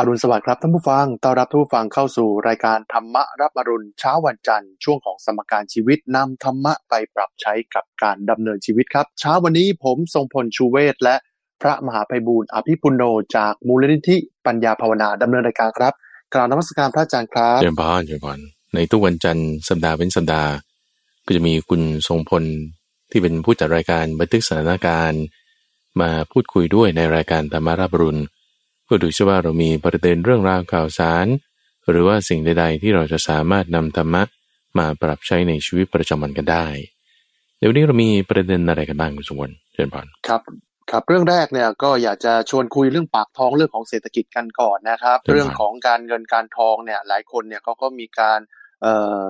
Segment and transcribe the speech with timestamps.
[0.00, 11.16] อรุณสวัสดิ์ครับท่านผู้ฟัง ต้อนรับท่านผู้ฟังเข้าสู่รายการธรรมะรับอรุณเช้าวันจันทร์ช่วงของสมการชีวิตนำธรรมะไปปรับใช้กับการดำเนินชีวิตครับ เช้าวันนี้ผมทรงพลชูเวศและ
[11.62, 13.02] พระมหาไพบูลอภิปุโน
[13.36, 14.16] จากมูลนิธิ
[14.46, 15.92] ปัญญาภาวนาดำเนินรายการครับ
[16.34, 18.38] กล่าวนมัสการพระอาจารย์ครับเจริญพรเจริญพร
[18.74, 20.50] ในทุกวันจันทร์สัปดาห์เป็นสัปดาห์
[21.26, 22.44] ก็จะมีคุณทรงพล
[23.10, 25.22] ที่เป็นผู้จัดรายการบันทึกสถานการณ์
[26.00, 28.20] มาพูดคุยด้วยในรายการธรรมารับอรุณ
[28.88, 31.26] เพื่อดูซิว่าเรามีประเด็นเรื่องราวข่าวสาร
[31.90, 34.22] หรือว่าสิ่งใด ๆ ที่เราจะสามารถนำธรรมะ
[34.78, 36.66] มาปรับใช้ในชีวิตประจำวันกันได้
[37.58, 40.42] เดี๋ยววนนี้เรามีประเด็นอะไรกันบ้างคุณสมพลเจริญพรครับ
[40.90, 48.40] ครับเรื่องแรกเนี่ยก็อยากจะชวนคุยเรื่องปากท้องเรื่องของเศรษฐกิจกันก่อนนะครับครับเรื่องของการเงินการทองเนี่ยหลายคนเนี่ยเขาก็มีการ
[48.82, 49.24] เอ่อ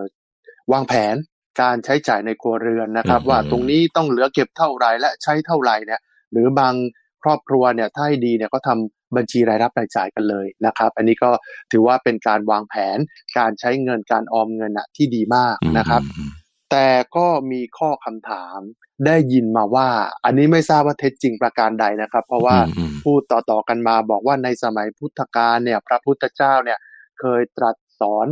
[0.72, 1.16] วางแผน
[1.60, 6.00] การใช้จ่ายในครัวเรือนนะครับอืมว่าตรงนี้ต้องเหลือเก็บเท่าไหร่และใช้เท่าไหร่เนี่ย
[6.32, 6.74] หรือบาง
[7.22, 11.30] ครอบครัวเนี่ยถ้าให้ดีเนี่ยก็ทำ บัญชีรายรับรายจ่ายกันเลยนะครับ อันนี้ก็
[11.72, 12.98] ถือว่าเป็นการวางแผน
[13.38, 16.30] การใช้เงินการออมเงินอะที่ดีมากนะครับอืม
[16.70, 18.58] แต่ก็มีข้อคำถาม
[19.06, 19.88] ได้ยินมาว่า
[20.24, 26.78] อันนี้ไม่ทราบว่าเท็จจริงประการใดนะครับ เพราะว่าอืมอืมพูดต่อๆกันมาบอกว่าในสมัยพุทธกาลเนี่ย พระพุทธเจ้าเนี่ย
[27.20, 28.26] เคยตรัสสอน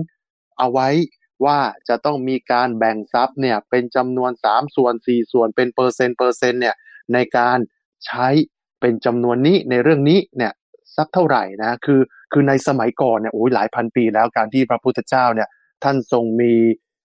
[0.59, 0.89] เอาไว้
[1.45, 1.59] ว่า
[1.89, 6.77] จะต้องมีการแบ่งทรัพย์เนี่ยเป็นจำนวนสามส่วนสี่ส่วนเป็นเปอร์เซ็นต์เปอร์เซ็นต์เนี่ย
[7.15, 7.59] ในการ
[8.07, 8.29] ใช้
[8.81, 10.53] เป็นจำนวนนี้ในเรื่องนี้เนี่ย
[10.97, 12.01] สักเท่าไหร่นะคือ
[12.33, 15.49] คือในสมัยก่อนเนี่ยโอ้ยหลายพันปีแล้วการที่พระพุทธเจ้าเนี่ย
[15.85, 16.53] ท่านทรงมี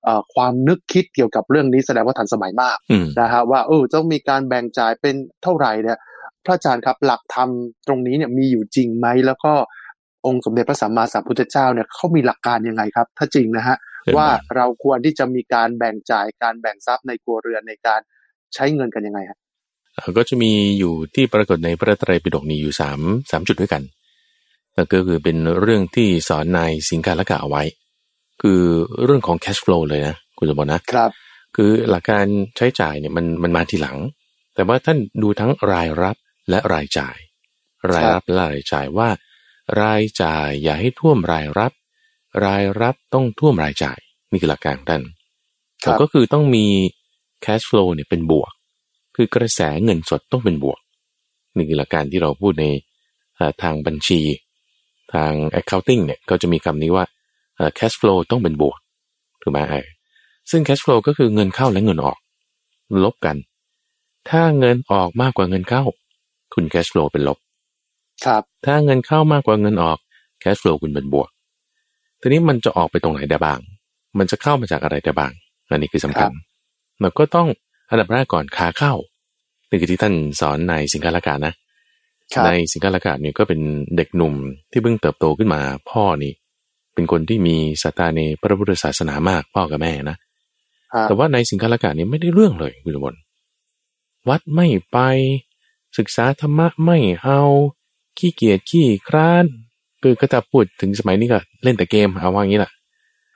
[0.03, 5.97] เอ่อความนึกคิดเกี่ยวกับเรื่องนี้แสดงว่าทันสมัยมากอืมนะฮะว่าเออต้องมีการแบ่งจ่ายเป็นเท่าไหร่เนี่ย
[6.45, 7.49] พระอาจารย์ครับหลักธรรม
[7.87, 9.53] ตรงนี้เนี่ยมีอยู่จริงไหมแล้วก็
[10.25, 17.99] องค์สมเด็จพระสัมมาสัมพุทธเจ้าเนี่ยเขามีหลักการยังไงครับ ถ้าจริงนะฮะเห็นไหมว่าเราควรที่จะมีการแบ่งจ่ายการแบ่งทรัพย์ในครัวเรือนในการ
[18.53, 19.50] ใช้เงินกันยังไงครับเอ่อ
[20.17, 22.99] ก็จะมีอยู่ที่ปรากฏในพระไตรปิฎกนี้อยู่สาม
[23.31, 23.83] สามจุดด้วยกัน
[24.75, 27.63] แล้วก็คือเป็นเรื่องที่สอนนายสิงคาละกะเอาไว้
[28.41, 28.61] คือ
[29.03, 31.11] เรื่องของ cash flow เลยนะคุณสมบัตินะครับ
[31.55, 32.25] คือหลักการ
[32.57, 33.97] ใช้จ่ายเนี่ยมันมันมาทีหลัง
[34.55, 36.15] แต่ว่าท่านดูทั้งรายรับ
[36.49, 37.17] และรายจ่าย
[37.93, 39.09] รายรับและรายจ่ายว่า
[39.81, 41.71] รายจ่ายอย่าให้ท่วมรายรับ
[42.45, 43.99] รายรับต้องท่วมรายจ่าย
[44.31, 45.03] นี่คือหลักการของท่าน
[45.83, 46.65] ครับก็คือต้องมี
[47.45, 48.51] cash flow เนี่ยเป็นบวก
[49.21, 50.79] คือกระแสเงินสดต้องเป็นบวก
[51.55, 52.65] นี่คือหลักการที่เราพูดใน
[53.35, 54.21] เอ่อทางบัญชี
[55.13, 57.05] ทาง accounting เนี่ยก็จะมีคำนี้ว่า
[57.55, 58.77] เอ่อ cash flow ต้องเป็นบวก
[59.41, 59.87] ถูกไหมเออ
[60.51, 62.17] ซึ่ง cash flow ก็คือเงินเข้าและเงินออก
[63.03, 63.37] ลบกัน
[64.29, 65.83] ถ้าเงินออกมากกว่าเงินเข้า
[66.53, 67.37] คุณ cash flow เป็นลบ
[68.25, 69.97] ครับ ถ้าเงินเข้ามากกว่าเงินออก
[70.43, 71.29] cash flow คุณเป็นบวก
[72.21, 73.59] ทีนี้มันจะออกไปตรงไหนได้บ้าง
[74.17, 75.31] มันจะเข้ามาจากอะไรได้บ้าง
[75.69, 76.31] อันนี้คือสำคัญ
[77.01, 77.47] เราก็ต้อง
[77.89, 78.93] อันดับแรกก่อนขาเข้า
[79.71, 81.53] นี่คือที่ท่านสอนในสิงคาลกานะ
[82.33, 83.59] ครับในสิงคาลกาเนี่ยก็เป็น
[83.97, 84.33] เด็กหนุ่ม
[84.71, 86.33] ที่เพิ่งเติบโตขึ้นมาพ่อนี่
[86.93, 90.17] เป็นคนที่มีศรัทธาในพระพุทธศาสนามากพ่อกับแม่นะ
[90.93, 93.19] ฮะแต่ว่าในสิงคาลกาเนี่ยไม่ได้เรื่องเลยคุณสมบัติ
[94.29, 94.97] วัดไม่ไป
[95.97, 97.41] ศึกษาธรรมะไม่เอา
[98.17, 99.45] ขี้เกียจขี้คร้าน
[100.01, 102.71] คือก็จะพูดถึงสมัยนี้ก็เล่นแต่เกมเอาว่างี้แหละ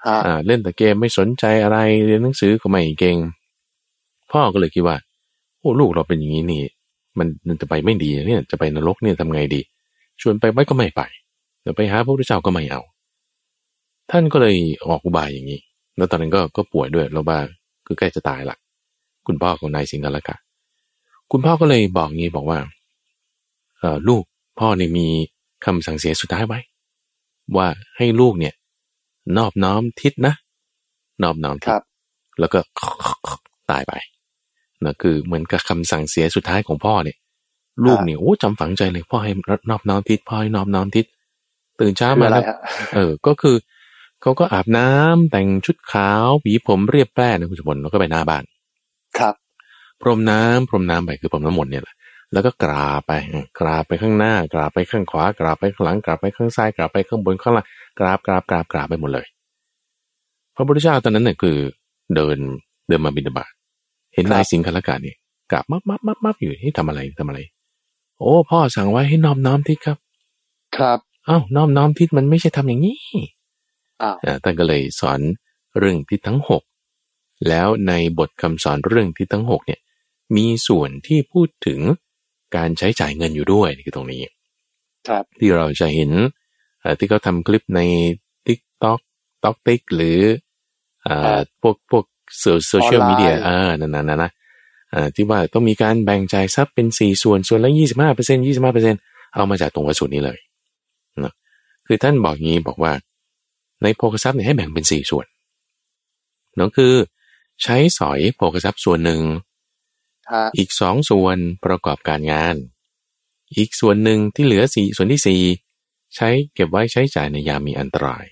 [0.06, 3.18] ฮะอ่าเล่นแต่เกมไม่สนใจอะไรเรียนหนังสือก็ไม่เก่ง
[4.32, 4.98] พ่อก็เลยคิดว่า
[5.66, 6.64] โอ้ลูกเราเป็นอย่างนี้นี่
[7.20, 9.62] มันมันจะไปไม่ดีเนี่ย จะไปนรกเนี่ยทำไงดี
[10.22, 11.02] ชวนไปไว้ก็ไม่ไป
[11.62, 12.82] เดี๋ยวไปหาพระพุทธเจ้าก็ไม่เอา
[14.12, 14.56] ท่านก็เลย
[14.88, 15.60] ออกอุบายอย่างนี้
[15.98, 17.40] แล้วตอนนั้นก็ก็ป่วยด้วยแล้วว่า
[17.86, 18.58] คือใกล้จะตายละ
[19.28, 20.36] คุณพ่อของนายสิงห์ละกะ
[21.32, 22.60] คุณพ่อก็เลยบอกงี้บอกว่า
[23.80, 24.24] เออลูก
[24.60, 25.08] พ่อเนี่ยมี
[25.66, 26.60] คำสั่งเสียสุดท้ายไว้
[27.58, 28.54] ว่าให้ลูกเนี่ย
[29.38, 30.34] นอบน้อมทิศนะ
[31.24, 31.84] นอบน้อมคทิศรับ
[32.40, 32.60] แล้วก็
[33.72, 33.94] ตายไป
[34.84, 37.18] นะคือเหมือนกับคำสั่งเสียสุดท้ายของพ่อเนี่ย
[37.86, 39.32] ลูกเนี่ยโอ้จำฝังใจเลยพ่อให้
[39.70, 41.06] นอบน้อมทิศพ่อให้นอบน้อมทิศ
[41.82, 42.58] ตื่นเช้าคือมาอะไรแล้วฮะ
[42.96, 43.56] เออ ก็คือ
[44.22, 48.44] เขาก็อาบน้ำแต่งชุดขาวหวีผมเรียบแปร่นะคุณสมบัติแล้วก็ไปหน้าบ้าน
[49.18, 49.36] ครับ
[50.02, 51.96] พรมน้ำพรมน้ำไปคือพรมน้ำมนต์เนี่ยแหละ
[52.34, 57.66] แล้วก็กราบไปอืมกราบไปข้างหน้ากราบไปข้างขวากราบไปข้างหลังกราบไปข้างซ้ายกราบไปข้างบนข้างล่าง
[58.00, 59.26] กราบกราบกราบกราบไปหมดเลย
[60.56, 61.58] พระพุทธเจ้าตอนนั้นเนี่ยคือ
[62.16, 62.38] เดิน
[62.88, 63.52] เดินมาบิณฑบาต
[64.16, 65.18] เห็นครับนายสิงคลกาเนี่ย
[65.52, 67.40] กราบมับมับมับมับอยู่ให้ทำอะไรทำอะไร
[68.20, 69.98] โอ้พ่อสั่งไว้ให้น้อมน้อมทิศครับ
[70.78, 73.00] ครับเอ้าน้อมน้อมทิศมันไม่ใช่ทำอย่างนี้
[74.02, 75.20] อ้าวอ่าท่านก็เลยสอน
[75.78, 76.64] เรื่องทิศทั้งหก
[77.48, 79.80] แล้วในบทคำสอนเรื่องทิศทั้งหกเนี่ย
[80.36, 81.80] มีส่วนที่พูดถึง
[82.56, 84.22] การใช้จ่ายเงินอยู่ด้วยนี่คือตรงนี้
[85.08, 86.12] ครับที่เราจะเห็น
[86.82, 87.82] เอ่อที่เขาทำคลิปใน
[88.48, 89.00] t ิ k t o k
[89.44, 90.20] t o k t i k หรือ
[91.04, 92.06] เอ่อพวกพวก
[92.68, 94.32] โซเชียลออนไลน์มีเดียเออนั่นนะนะนะ
[94.92, 98.96] เอ่อที่ว่าต้องมีการแบ่งจ่ายทรัพย์เป็นสี่ส่วนส่วนละยี่สิบห้าเปอร์เซ็นยี่สิบห้าเปอร์เซ็น
[99.36, 100.38] เอามาจากตรงวัตถุนี้เลย
[101.24, 101.34] นะ
[101.88, 102.94] คือท่านบอกงี้บอกว่า
[103.84, 105.26] ในโภคทรัพย์เนี่ยให้แบ่งเป็นสี่ส่วน
[106.58, 106.94] นั่นคือ
[107.64, 109.22] ใช้สอยโภคทรัพย์ส่วนหนึ่ง
[110.32, 112.56] ฮะอีกสองส่วนประกอบการงาน
[113.58, 115.42] อีกส่วนหนึ่งที่เหลือสี่ส่วนที่สี่
[116.16, 118.26] ใช้เก็บไว้ใช้จ่ายในยามมีอันตราย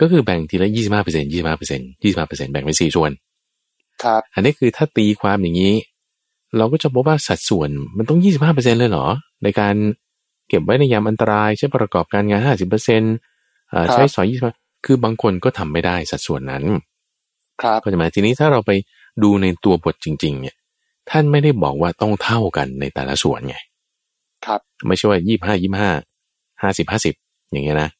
[0.00, 3.10] ก็คือแบ่งทีละยี่สิบห้าเปอร์เซ็นยี่สิบห้าเปอร์เซ็นยี่สิบห้าเปอร์เซ็นแบ่งเป็นสี่ส่วน
[4.02, 5.74] ครับ อันนี้คือถ้าตีความอย่างนี้
[6.56, 9.06] เราก็จะพบว่าสัดส่วนมันต้องยี่สิบห้าเปอร์เซ็นเลยเหรอ
[9.42, 9.74] ในการ
[10.48, 13.14] เก็บไว้ในยามอันตรายใช้ประกอบการงานห้าสิบเปอร์เซ็นต์
[13.92, 14.54] ใช้สอยยี่สิบ
[14.84, 16.64] คือบางคนก็ทำไม่ได้สัดส่วนนั้น
[17.62, 18.70] ครับก็จะหมายทีนี้ถ้าเราไป
[19.22, 20.56] ดูในตัวบทจริง ๆ เนี่ย
[21.10, 23.56] ท่านไม่ได้บอกว่าต้องเท่ากันในแต่ละส่วนไง
[24.46, 25.90] ครับ ไม่ใช่ว่ายี่ห้ายี่ห้า
[26.62, 27.14] ห้าสิบห้าสิบ
[27.50, 27.90] อย่างเงี้ยนะ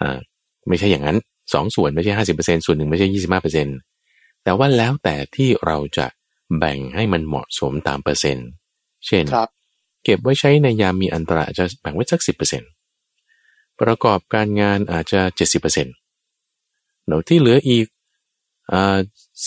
[0.00, 0.18] อ่า
[0.68, 1.16] ไม่ใช่อย่างนั้น
[1.54, 3.68] สองส่วนไม่ใช่ห้าสิบเปอร์เซ็นส่วนหนึ่งไม่ใช่ยี่สิบห้าเปอร์เซ็น
[4.42, 6.06] แต่ว่าแล้วแต่ที่เราจะ
[6.58, 8.48] แบ่งให้มันเหมาะสมตามเปอร์เซ็นต์
[9.06, 9.48] เช่นครับ
[10.04, 12.62] เก็บไว้ใช้ในยามมีอันตรายอาจจะแบ่งไว้สักสิบเปอร์เซ็น
[13.80, 15.94] ประกอบการงานอาจจะเจ็ดสิบเปอร์เซ็นต์
[17.06, 17.86] แล้วที่เหลืออีก
[18.72, 18.98] อ่า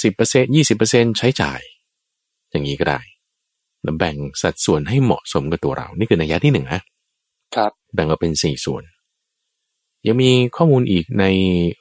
[0.02, 1.60] สิบเปอร์เซ็นยี่สิบเปอร์เซ็นใช้จ่าย
[2.52, 3.00] อย่างนี้ก็ได้
[3.84, 6.82] แล้วแบ่งสัดส่วนให้เหมาะสมกับตัวเรา นี่คือนัยยะที่หนึ่งนะ
[7.56, 8.84] ครับ แบ่งออกเป็นสี่ส่วน
[10.08, 11.26] ยังมีข้อมูลอีกใน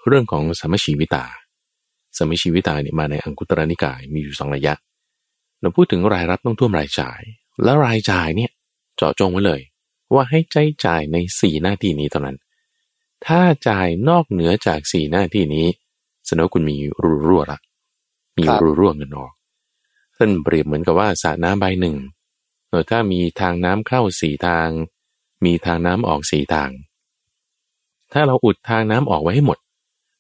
[0.06, 1.24] เรื่องของสมชีวิตา
[2.18, 4.74] สมชีวิตาเนี่ยมาในอังคุตรนิกายมีอยู่สองระยะ
[5.60, 7.20] เราพูดถึงรายรับต้องท่วมรายจ่าย
[7.64, 8.50] แล้วรายจ่ายเนี่ย
[8.96, 9.60] เจาะจงไว้เลย
[10.14, 12.36] ว่าให้ใจจ่ายในสี่หน้าที่นี้เท่านั้น
[13.26, 15.66] ถ้าจ่ายนอกเหนือจากสี่หน้าที่นี้
[16.26, 17.58] แสดงว่าคุณมีรูรั่วละ
[18.36, 19.32] มีครับรูรั่วเงินออก
[20.16, 21.96] ท่านเปรียบเหมือนกับว่าสระน้ำใบหนึ่ง
[22.68, 24.68] เออถ้ามีทางน้ำเข้าสี่ทาง
[25.44, 26.70] มีทางน้ำออกสี่ทาง
[28.12, 29.58] ถ้าเราอุดทางน้ำออกไว้ให้หมด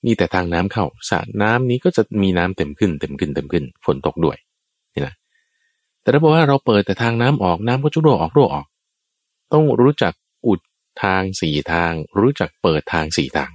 [0.06, 4.36] มีแต่ทางน้ำเข้าสระน้ำนี้ก็จะมีน้ำเต็มขึ้นเต็มขึ้นเต็มขึ้นฝนตกด้วย
[4.94, 5.14] นี่นะ
[6.02, 8.66] แต่ถ้าบอกว่าเราเปิดแต่ทางน้ำออกน้ำก็จะรั่วออกรั่วออก
[9.52, 10.12] ต้องรู้จัก
[10.46, 10.60] อุด
[11.02, 13.50] ทางสี่ทาง รู้จักเปิดทางสี่ทาง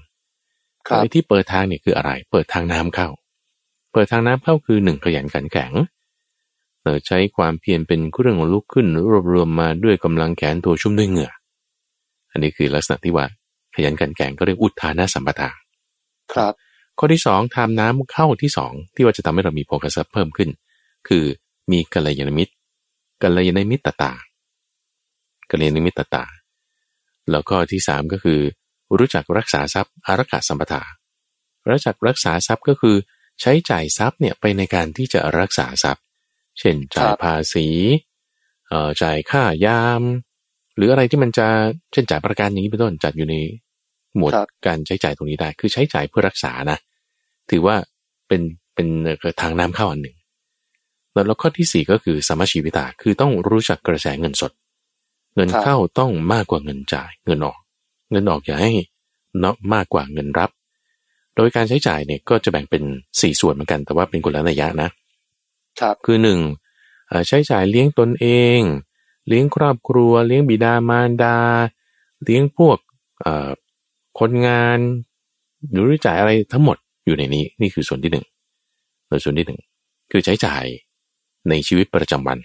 [0.87, 3.07] ครับไอ้ที่เปิดทางเนี่ยคืออะไร เปิดทางน้ำเข้า
[3.93, 5.71] เปิดทางน้ำเข้าคือหนึ่งขยันขันแข็ง
[6.81, 11.31] เออใช้ความเพียรเป็นเครื่องลุกขึ้นรวบรวมมาด้วยกำลังแขนตัวชุ่มด้วยเหงื่อ
[12.31, 13.25] อันนี้คือลักษณะที่ว่า
[13.75, 15.49] ขยันขันแข็งก็เรียกอุทานะสัมปทา
[16.33, 16.53] ครับ
[16.99, 20.49] ข้อที่สองทำน้ำเข้าที่สองที่ว่าจะทำให้เรามีโภคทรัพย์เพิ่มขึ้น
[21.07, 21.25] คือ
[21.71, 22.53] มีกัลยาณมิตร
[23.21, 24.13] กัลยาณมิตรตา
[25.49, 26.25] กัลยาณมิตรตา
[27.31, 28.39] แล้วก็ที่สามก็คือ
[28.97, 30.81] รู้จักรักษาทรัพย์อารักขาสัมปทา
[31.65, 32.95] รู้จักรักษาทรัพย์ก็คือ
[33.41, 36.03] ใช้จ่ายทรัพย์เนี่ยไปในการที่จะรักษาทรัพย์
[36.59, 37.67] เช่นจ่ายภาษี
[38.67, 40.01] เอ่อจ่ายค่ายาม
[40.75, 41.47] หรืออะไรที่มันจะ
[41.91, 43.35] เช่นจ่ายประกันอย่างนี้เป็นต้นจัดอยู่ใน
[44.17, 46.77] หมวดครับการใช้จ่ายตรงนี้ได้ คือใช้จ่ายเพื่อรักษานะ
[47.49, 47.75] ถือว่า
[48.27, 48.41] เป็น
[48.75, 48.87] เป็น
[49.41, 50.17] ทางน้ำเข้าอันหนึ่ง
[51.13, 54.51] แล้วแล้วข้อที่สี่ก็คือสมชีวิตาคือต้องรู้จักกระแสเงินสด
[55.35, 57.59] เงินครับเข้าต้องมากกว่าเงินจ่าย เงินออก
[58.11, 58.71] เงินออกอย่าให้
[59.39, 60.49] เนาะมากกว่าเงินรับ
[61.35, 62.83] โดยการใช้จ่ายเนี่ยก็จะแบ่งเป็น
[63.21, 64.89] สี่ส่วนเหมือนกัน แต่ว่าเป็นคนละระยะนะ
[65.79, 66.39] ครับคือหนึ่ง
[67.07, 68.27] เอ่อใช้จ่ายเลี้ยงตนเอ
[68.57, 68.59] ง
[69.27, 71.37] เลี้ยงครอบครัว เลี้ยงบิดามารดา
[72.23, 72.77] เลี้ยงพวก
[73.21, 73.49] เอ่อ
[74.19, 74.79] คนงาน
[75.71, 78.25] หรือจ่ายอะไรทั้งหมดอยู่ในนี้นี่คือส่วนที่หนึ่ง
[79.07, 79.59] โดยส่วนที่หนึ่ง
[80.11, 80.63] คือใช้จ่าย
[81.49, 82.37] ในชีวิตประจำวัน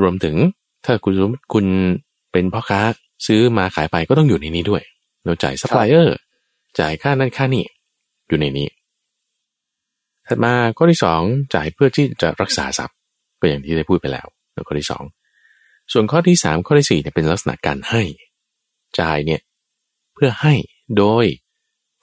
[0.00, 0.36] รวมถึง
[0.84, 1.14] ถ้าคุณ
[1.52, 1.66] คุณ
[2.32, 2.80] เป็นพ่อค้า
[3.26, 4.82] ซื้อมาขายไปก็ต้องอยู่ในนี้ด้วย
[5.24, 6.16] เราจ่ายซัพพลายเออร์
[6.78, 7.64] จ่ายค่านั่นค่านี่
[8.28, 8.68] อยู่ในนี้
[10.26, 11.20] ถัดมาข้อที่สอง
[11.54, 12.96] จ่ายเพื่อที่จะรักษาทรัพย์
[13.40, 15.04] ก็อย่างที่ได้พูดไปแล้วแล้วข้อที่สอง
[15.92, 18.02] ส่วนข้อที่สามข้อที่สี่เนี่ยเป็นลักษณะการให้
[19.00, 19.40] จ่ายเนี่ย
[20.24, 20.54] เพื่อให้
[20.98, 21.26] โดย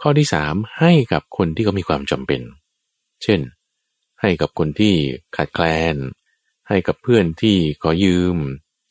[0.01, 2.41] ข้อที่สามให้กับคนที่เขามีความจำเป็น
[3.23, 3.39] เช่น
[4.21, 4.93] ให้กับคนที่
[5.35, 5.95] ขาดแคลน
[6.69, 8.35] ให้กับเพื่อนที่ขอยืม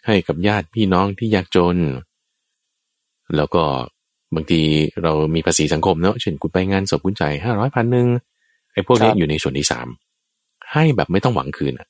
[0.07, 1.77] ให้กับญาติพี่น้องที่ยากจน
[3.37, 3.63] แล้วก็
[4.35, 4.63] บางที
[5.03, 8.09] เรามีภาษีสังคมเนาะเช่นคุณไปงานศพคุณจ่ายห้าร้อยพันหนึ่ง
[8.73, 9.89] ไอ้พวกนี้ครับอยู่ในส่วนที่สาม
[10.73, 11.89] ให้แบบไม่ต้องหวังคืนอะ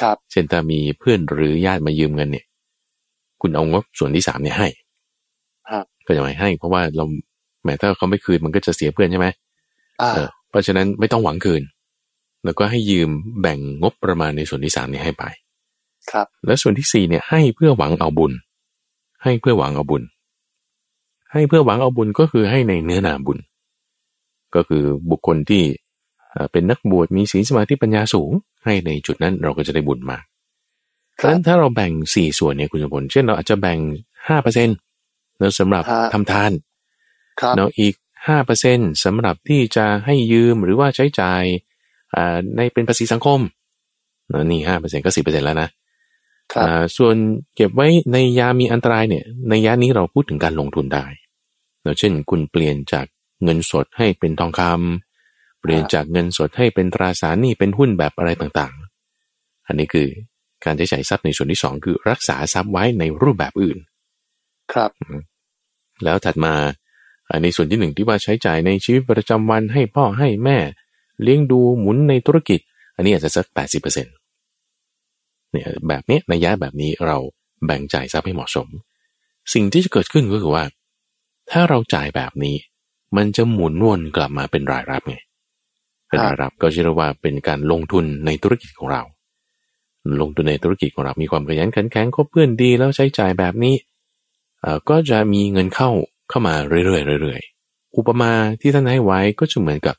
[0.00, 2.46] ครับเช่นถ้ามีเพื่อนหรือญาติมายืมเงินเนี่ย
[3.40, 4.81] คุณเอางบส่วนที่สามเนี่ยให้ครับ
[6.06, 7.04] ก็จะไม่ให้ เพราะว่าเรา
[7.64, 9.28] แม้ถ้าเขาไม่คืนมันก็จะเสียเพื่อนใช่ไหม
[10.02, 11.62] อ่าเออเพราะฉะนั้นไม่ต้องหวังคืน
[12.44, 15.24] แล้วก็ให้ยืมแบ่งงบประมาณในส่วนที่สามนี้ให้ไป
[16.10, 18.32] ครับ และส่วนที่สี่เนี่ยให้เพื่อหวังเอาบุญ
[19.22, 20.02] ให้เพื่อหวังเอาบุญ
[21.32, 23.38] ให้เพื่อหวังเอาบุญก็คือให้ในเนื้อนาบุญ
[24.54, 25.62] ก็คือบุคคลที่
[26.32, 28.30] เอ่อเป็นนักบวชมีศีลสมาธิปัญญาสูง
[28.64, 30.24] ให้ในจุดนั้นเราก็จะได้บุญมาก
[31.14, 33.78] เพราะฉะนั้นถ้าเราแบ่งสี่ส่วนเนี่ยคุณสมพลเช่นเราอาจจะแบ่ง
[34.28, 34.76] ห้าเปอร์เซ็นต์
[35.38, 36.52] แล้วสำหรับฮะทำทาน
[37.40, 37.94] ครับเนาะอีก
[38.26, 41.42] ห้าเปอร์เซ็นสำหรับที่จะให้ยืมหรือว่าใช้จ่าย
[42.14, 43.40] อ่าในเป็นภาษีสังคม
[44.28, 45.68] เนาะนี่ห้าเปอร์เซ็นก็สิบเปอร์เซ็นแล้วนะ
[46.52, 47.16] ครับอ่าส่วน
[47.56, 51.06] เก็บไว้ในยามีอันตรายเนี่ยในยานี้เราพูดถึงการลงทุนได้
[51.82, 53.06] เนอะเช่น คุณเปลี่ยนจาก
[53.44, 60.08] เงินสดให้เป็นทองคำเปลี่ยนจากเงินสดให้เป็นตราสารหนี้เป็นหุ้นแบบอะไรต่างๆ อันนี้คือ
[60.64, 63.78] การใช้จ่ายทรัพย์ในส่วนที่สองคือรักษาทรัพย์ไว้ในรูปแบบอื่น
[64.74, 64.90] ครับ
[66.04, 66.54] แล้วถัดมา
[67.28, 70.58] อ่าในส่วนที่หนึ่งที่ว่าใช้จ่ายในชีวิตประจำวันให้พ่อให้แม่
[71.22, 72.60] เลี้ยงดูหมุนในธุรกิจ
[72.96, 74.14] อันนี้อาจจะสักแปดสิบเปอร์เซ็นต์
[75.50, 77.16] เนี่ยแบบนี้ในยะแบบนี้เรา
[77.66, 78.68] แบ่งจ่ายทรัพย์ให้เหมาะสม
[79.54, 80.64] สิ่งที่จะเกิดขึ้นก็คือว่า
[81.50, 82.56] ถ้าเราจ่ายแบบนี้
[83.16, 85.16] มันจะหมุนวนกลับมาเป็นรายรับไง
[86.08, 89.02] เป็นรายรับก็จะเรียกว่าเป็นการลงทุนในธุรกิจของเรา
[90.20, 93.91] ลงทุนในธุรกิจของเรา มีความขยันขันแข็งคบเพื่อนดีแล้วใช้จ่ายแบบนี้เอ่อ
[94.88, 95.90] ก็จะมีเงินเข้า
[96.28, 99.96] เข้ามาเรื่อยๆเรื่อยๆอุปมาที่ท่านให้ไว้ก็จะเหมือนกับ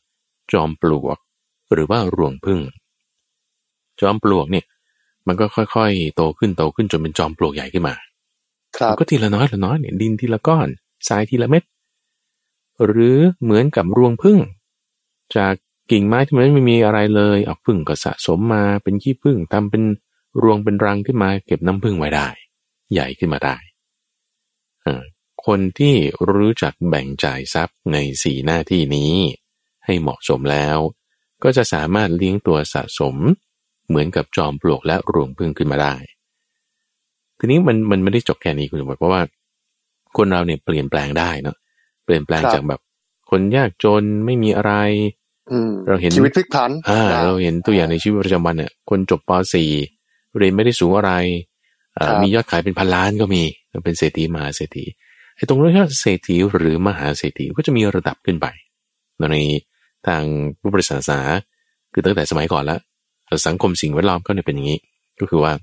[0.51, 1.17] จอมปลวก
[1.73, 2.59] หรือว่ารวงพึ่ง
[4.01, 4.65] จอมปลวกเนี่ย
[5.27, 7.95] มันก็ค่อยๆ โตขึ้นโตขึ้นจนเป็นจอมปลวกใหญ่ขึ้นมา
[8.77, 10.67] ครับก็ทีละน้อยละน้อยเนี่ยดินทีละก้อน
[11.07, 11.63] ทรายทีละเม็ด
[12.85, 14.39] หรือเหมือนกับรวงพึ่ง
[15.35, 15.53] จาก
[15.91, 19.83] กิ่งไม้ที่มันไม่มีอะไรเลยเอาพึ่งก็สะสมมาเป็นขี้พึ่งทำเป็น
[20.41, 22.27] รวงเป็นรังขึ้นมา เก็บน้ำพึ่งไว้ได้
[22.93, 23.72] ใหญ่ขึ้นมาได้เอ่อ
[25.45, 25.95] คนที่
[26.31, 29.13] รู้จักแบ่งจ่ายทรัพย์ในสีหน้าที่นี้
[29.85, 30.77] ให้เหมาะสมแล้ว
[31.43, 33.15] ก็จะสามารถเลี้ยงตัวสะสม
[33.87, 35.95] เหมือนกับจอมปลวกและรวงพึ่งขึ้นมาได้
[37.39, 39.21] ทีนี้มันมันไม่ได้จบแค่นี้คุณสมบัติเพราะว่า
[40.17, 41.57] คนเราเนี่ยเปลี่ยนแปลงได้เนาะ
[42.05, 42.79] เปลี่ยนแปลงครับจากแบบ
[43.29, 44.73] คนยากจนไม่มีอะไร
[45.51, 49.31] อืมเราเห็นชีวิตพลิกผันอ่าได้เราเห็นตัวอย่างในชีวิตประจำวันเนี่ยคนจบป
[49.83, 51.52] .4 เรียนไม่ได้สูงอะไรเอ่อครับ
[52.23, 53.43] มียอดขายเป็นพันล้านก็มี
[53.83, 54.85] เป็นเศรษฐีมหาเศรษฐี
[55.35, 58.47] ไอ้ตรงนี้ถ้าเศรษฐีหรือมหาเศรษฐีก็จะมีระดับขึ้นไป
[59.31, 59.37] ใน
[60.07, 60.23] ทาง
[60.59, 61.19] พุทธศาสนา
[61.93, 62.79] คือตั้งแต่สมัยก่อนแล้ว
[63.47, 64.79] สังคมสิ่งแวดล้อมก็เนี่ยเป็นอย่างนี้
[65.19, 65.53] ก็คือว่า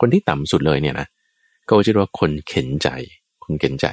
[0.00, 1.06] คนที่ต่ำสุดเลยเนี่ยนะ
[1.68, 2.88] ก็จะเรียกว่าคนเข็นใจ
[3.44, 3.86] คนเข็นใจ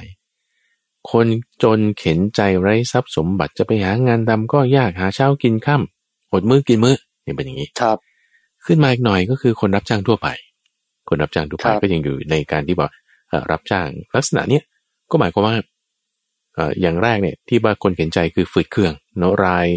[1.10, 1.26] คน
[1.62, 7.98] จนเข็นใจไร้ทรัพย์สมบัติจะไปหางานทำก็ยากหาเช้ากินค่ำอดมื้อกินมื้อเนี่ยเป็นอย่างนี้ครับ
[8.66, 10.28] ขึ้นมาอีกหน่อยก็คือคนรับจ้างทั่วไป
[11.08, 12.90] คนรับจ้างทั่วไปครับก็ยังอยู่ในการที่บอก
[13.28, 14.62] เอ่อรับจ้างลักษณะเนี้ย
[15.10, 15.56] ก็หมายความว่า
[16.54, 19.68] เอ่ออย่างแรกเนี่ยที่ว่าคนเข็นใจคือฝืดเครื่องเนาะราย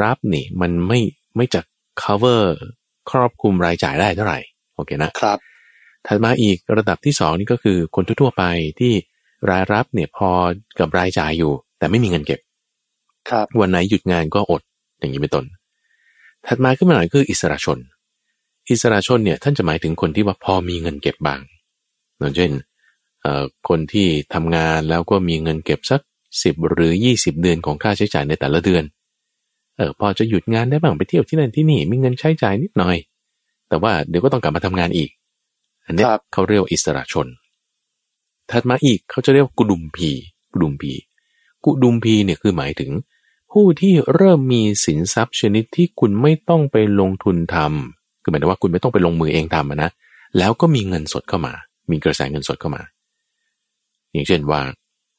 [0.00, 1.00] รับนี่มันไม่
[1.36, 1.60] ไม่จะ
[2.02, 2.44] cover
[3.10, 4.38] ครอบคลุมรายจ่ายได้เท่าไหร่
[4.74, 5.38] โอเคนะครับ
[6.06, 8.44] ถัดมาอีกระดับที่สองนี่ก็คือคนทั่วๆไป
[8.80, 8.92] ที่
[9.50, 10.30] รายรับเนี่ยพอ
[10.78, 12.40] กับรายจ่ายอยู่ แต่ไม่มีเงินเก็บ
[13.30, 14.62] ครับวันไหนหยุดงานก็อด
[14.98, 15.44] อย่างนี้เป็นต้น
[16.46, 17.78] ถัดมาขึ้นมาหน่อยคืออิสระชน
[18.70, 21.40] อิสระชนเนี่ยท่านจะหมายถึงคนที่ว่าพอมีเงินเก็บบ้าง
[22.18, 22.50] อย่างเช่น
[23.22, 26.00] เอ่อคนที่ทำงานแล้วก็มีเงินเก็บสัก
[26.42, 28.84] สิบหรือยี่สิบเดือนของค่าใช้จ่ายในแต่ละเดือน
[29.76, 32.96] เออพอจะหยุดงานได้บ้างไปเที่ยวที่นั่นที่นี่มีเงินใช้จ่ายนิดหน่อย
[33.68, 35.10] แต่ว่าเดี๋ยวก็ต้องกลับมาทำงานอีก
[35.86, 37.26] อันเนี้ยครับเขาเรียกว่าอิสระชน
[38.50, 40.10] ถัดมาอีกเขาจะเรียกว่ากุดุมพี
[40.52, 40.92] กุดุมพี
[41.64, 42.90] กุดุมพีเนี่ยคือหมายถึง
[43.52, 47.97] ผู้ที่เริ่มมีสินทรัพย์ชนิดที่คุณไม่ต้องไปลงทุนทำ
[48.28, 49.90] คือหมายถึงว่าคุณไม่ต้องไปลงมือเองทำอะนะ
[50.38, 51.52] แล้วก็มีเงินสดเข้ามา
[51.90, 52.82] มีกระแสเงินสดเข้ามา
[54.12, 54.60] อย่างเช่นว่า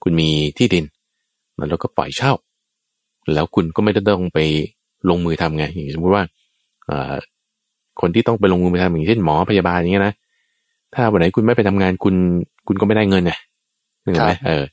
[0.04, 0.86] คุณมีที่ดิน
[1.70, 2.34] แล้วก็ปล่อยเช่า
[3.34, 4.40] แล้วคุณก็ไม่ได้ต้องไป
[5.10, 6.24] ลงมือทำไง อย่างสมมติว่า
[6.88, 7.14] เอ่อ
[8.02, 10.14] คนที่ต้องไปลงมือทำอย่างเช่นหมอพยาบาลอย่างเงี้ยนะ
[10.96, 12.16] ถ้าวันไหนคุณไม่ไปทำงานคุณ
[12.68, 13.34] คุณก็ไม่ได้เงินไง
[14.04, 14.64] นึกออกไหมเออ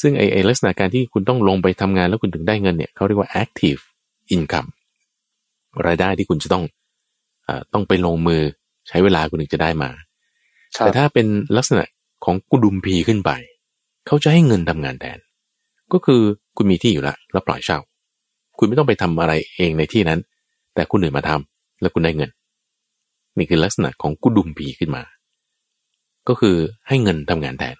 [0.00, 3.80] ซึ่งไอ้ไอ้ลักษณะการที่คุณต้องลงไปทำงานแล้วคุณถึงได้เงินเนี่ยเขาเรียกว่า active
[4.34, 4.68] income
[5.86, 6.85] รายได้ที่คุณจะต้องเอ่อ
[7.72, 8.42] ต้องไปลงมือ
[8.88, 9.90] ใช้เวลาคุณถึงจะได้มา
[10.78, 11.26] ครัแต่บถ้าเป็น
[11.56, 11.84] ลักษณะ
[12.24, 13.30] ของกุดุมพีขึ้นไป
[14.06, 15.18] เขาจะให้เงินทำงานแทน
[15.92, 16.20] ก็คือ
[16.56, 17.78] คุณมีที่อยู่แล้วแล้วปล่อยเช่า
[18.58, 20.20] คุณไม่ต้องไปทำอะไรเองในที่นั้น
[20.74, 22.30] แต่คุณอื่นมาทำแล้วคุณได้เงิน
[23.36, 25.02] นี่คือลักษณะของกุดุมพีขึ้นมา
[26.28, 26.56] ก็คือ
[26.88, 27.76] ให้เงินทำงานแทน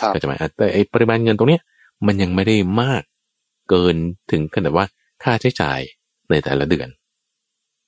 [0.00, 1.62] ครับก็จะหมายแต่ไอปริมาณเงินตรงเนี้ย
[2.06, 3.02] มันยังไม่ได้มาก
[3.70, 3.96] เกิน
[4.30, 4.86] ถึงขนาดว่า
[5.22, 5.80] ค่าใช้จ่าย
[6.30, 6.88] ในแต่ละเดือน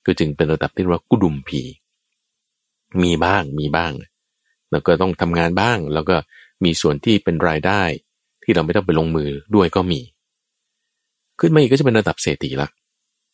[0.07, 1.61] ก็จึงเป็นระดับที่เรียกว่ากุดุมพี
[3.03, 3.91] มีบ้างมีบ้าง
[4.71, 6.15] แล้วก็ต้องทำงานบ้าง แล้วก็
[6.63, 7.81] มีส่วนที่เป็นรายได้
[8.43, 10.01] ที่เราไม่ต้องไปลงมือด้วยก็มี
[11.39, 12.67] ขึ้นมาอีกก็จะเป็นระดับเศรษฐีละ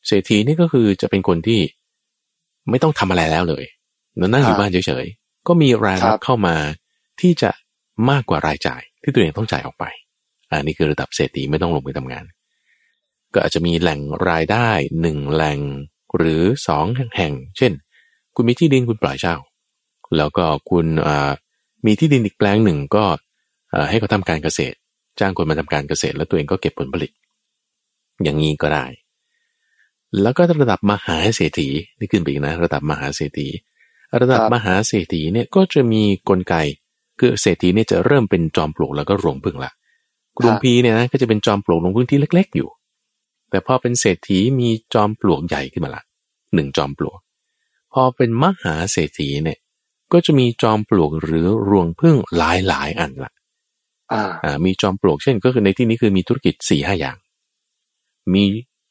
[0.08, 1.62] เศรษฐีนี่ก็คือจะเป็นคนที่
[2.70, 3.63] ไม่ต้องทำอะไรแล้วเลย
[4.18, 6.56] แล้วนั่งอยู่บ้านเฉยๆ ก็มีรายรับเข้ามา
[7.22, 7.51] ที่จะ
[8.10, 9.86] มากกว่ารายจ่าย ที่ตัวเองต้องจ่ายออกไป
[10.50, 12.24] อันนี้คือระดับเศรษฐีไม่ต้องลงมือทำงาน
[13.34, 14.00] ก็อาจจะมีแหล่ง
[14.30, 14.70] รายได้
[15.01, 15.60] หนึ่งแหล่ง
[16.17, 16.86] หรือสอง
[17.17, 17.72] แห่ง เช่น
[18.36, 19.36] คุณมีที่ดินคุณปล่อยเช่า
[20.17, 21.32] แล้วก็คุณอ่า
[21.86, 23.03] มีที่ดินอีกแปลงหนึ่งก็
[23.74, 24.75] อ่าให้เขาทำการเกษตร
[25.20, 27.12] จ้างคนมาทำการเกษตร แล้วตัวเองก็เก็บผลผลิต
[28.24, 28.86] อย่างนี้ก็ได้
[30.22, 31.67] แล้วก็ระดับมหาเศรษฐี
[32.00, 33.48] นี่ขึ้นไปอีกนะ ระดับมหาเศรษฐี
[34.22, 36.55] ระดับครับมหาเศรษฐีเนี่ยก็จะมีกลไก
[37.20, 39.72] คือเศรษฐีเนี่ยจะเริ่มเป็นจอมปลวกแล้วก็รวงพึ่งละ
[40.38, 42.70] กลุ่มพีเนี่ยนะก็จะเป็นจอมปลวกรวงพึ่งที่เล็ก ๆ อยู่
[43.54, 46.04] แต่พอเป็นเศรษฐีมีจอมปลวกใหญ่ขึ้นมาละ
[46.54, 47.20] หนึ่งจอมปลวก
[47.94, 49.60] พอเป็นมหาเศรษฐีเนี่ย
[50.14, 53.32] ก็จะมีจอมปลวกหรือรวงพึ่งหลายหลายๆอันละ
[54.14, 57.18] อ่าอ่ามีจอมปลวกเช่นก็คือในที่นี้คือมีธุรกิจสี่ห้าอย่าง
[58.34, 58.44] มี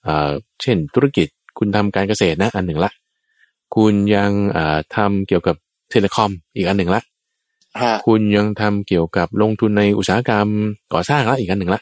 [0.07, 1.29] อ่าเช่น ธุรกิจ
[1.59, 2.91] คุณทำการเกษตรนะอันหนึ่งละ
[3.77, 5.57] คุณยังอ่าทำเกี่ยวกับ
[5.91, 7.03] เทเลคอมอีกอันหนึ่งละ
[7.83, 10.47] ฮะคุณยังทำเกี่ยวกับลงทุนในอุตสาหกรรม
[10.93, 11.81] ก่อสร้างละอีกอันหนึ่งละ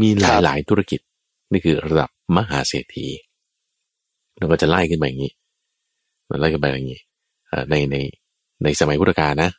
[0.00, 1.00] มีหครัลายบหลายธุรกิจ
[1.52, 3.06] นี่คือระดับ มหาเศรษฐี
[4.38, 5.32] เราก็จะไล่ขึ้นไปอย่างนี้
[6.40, 7.00] ไล่ขึ้นไปอย่างนี้
[7.50, 7.96] อ่าในใน
[8.62, 9.50] ในสมัยพุทธกาลนะ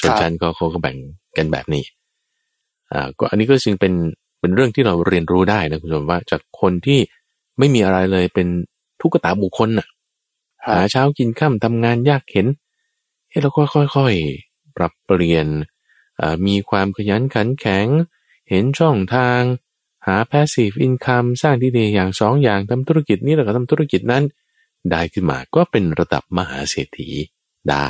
[0.00, 0.96] ชนชั้นก็เขาก็แบ่ง
[1.36, 1.84] กันแบบนี้
[2.92, 3.92] อ่าก็อันนี้ก็จึงเป็น
[4.40, 7.00] เป็นเรื่องที่เราเรียนรู้ได้นะคุณผู้ชมว่าจากคนที่
[7.58, 8.48] ไม่มีอะไรเลยเป็น
[9.00, 9.86] ทุกขตาบุคคลน่ะ
[10.64, 12.46] ฮะหาเช้ากินข้ามทำงานยากเข็น
[13.28, 13.62] เฮ้เราก็
[13.96, 15.46] ค่อยๆ ปรับเปลี่ยน
[16.20, 17.86] อ่ามีความขยันขันแข็ง
[18.48, 19.40] เห็นช่องทาง
[20.06, 24.22] หา passive income สร้างที่ดีอย่างสองอย่างทำธุรกิจนี้แล้วก็ทำธุรกิจนั้น
[24.90, 27.08] ได้ขึ้นมาก็เป็นระดับมหาเศรษฐี
[27.70, 27.86] ได้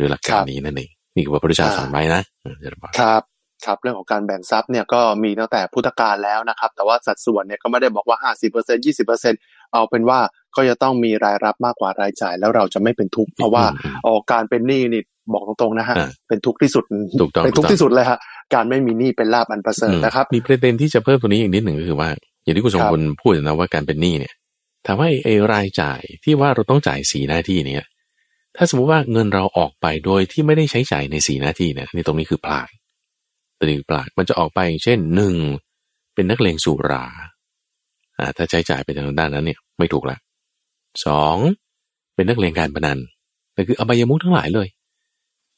[0.00, 3.22] ด้วยหลักการนี้นั่นเองนี่คือพระพุทธเจ้าสอนไว้นะเออเดี๋ยวเราบอกครับ
[3.66, 8.86] ครับเรื่องของการแบ่งทรัพย์เนี่ยก็มีตั้งแต่พุทธกาลแล้วนะครับ แต่ว่าสัดส่วนเนี่ยก็ไม่ได้บอกว่า 50%
[9.26, 10.18] 20%เอาเป็นว่า
[10.56, 16.84] ก็จะต้องมีรายรับมากกว่ารายจ่ายแล้วเราจะไม่เป็นทุกข์เพราะว่าอืมออกการเป็นหนี้นี่บอกตรงๆนะฮะอ่าเป็นทุกข์ที่สุด
[17.20, 18.18] ถูกต้องเป็นทุกข์ถูกต้องที่สุดเลยฮะ
[18.54, 22.08] การไม่มีหนี้เป็นลาบอันประเสริฐนะครับ มีประเด็นที่จะเพิ่มตัวนี้อีกนิดหนึ่งก็คือว่า
[22.42, 24.34] อย่างที่คุณทรงครับพลพูดนะว่าการเป็นหนี้เนี่ย
[24.86, 27.84] ถามว่าไอ้ไอ้รายจ่ายที่ว่าเราต้องจ่ายสีหน้าที่เนี่ย
[28.56, 32.68] ถ้าสมมติว่าเงินเราออกไปโดยที่ไม่ได้ใช้จ่ายในสีหน้าที่เนี่ยนี่ตรงนี้คือพลาด
[33.58, 35.34] ตัวนี้คือพลาดมันจะออกไปอย่างเช่นหนึ่ง
[36.14, 37.04] เป็นนักเลงสุรา
[38.18, 40.16] อ่าถ้าใช้จ่ายไปทางด้านนั้นเนี่ยไม่ถูกละ
[41.06, 41.36] สอง
[42.14, 42.98] เป็นนักเลงการพนัน
[43.54, 44.68] นั่นคืออบายมุขทั้งหลายเลย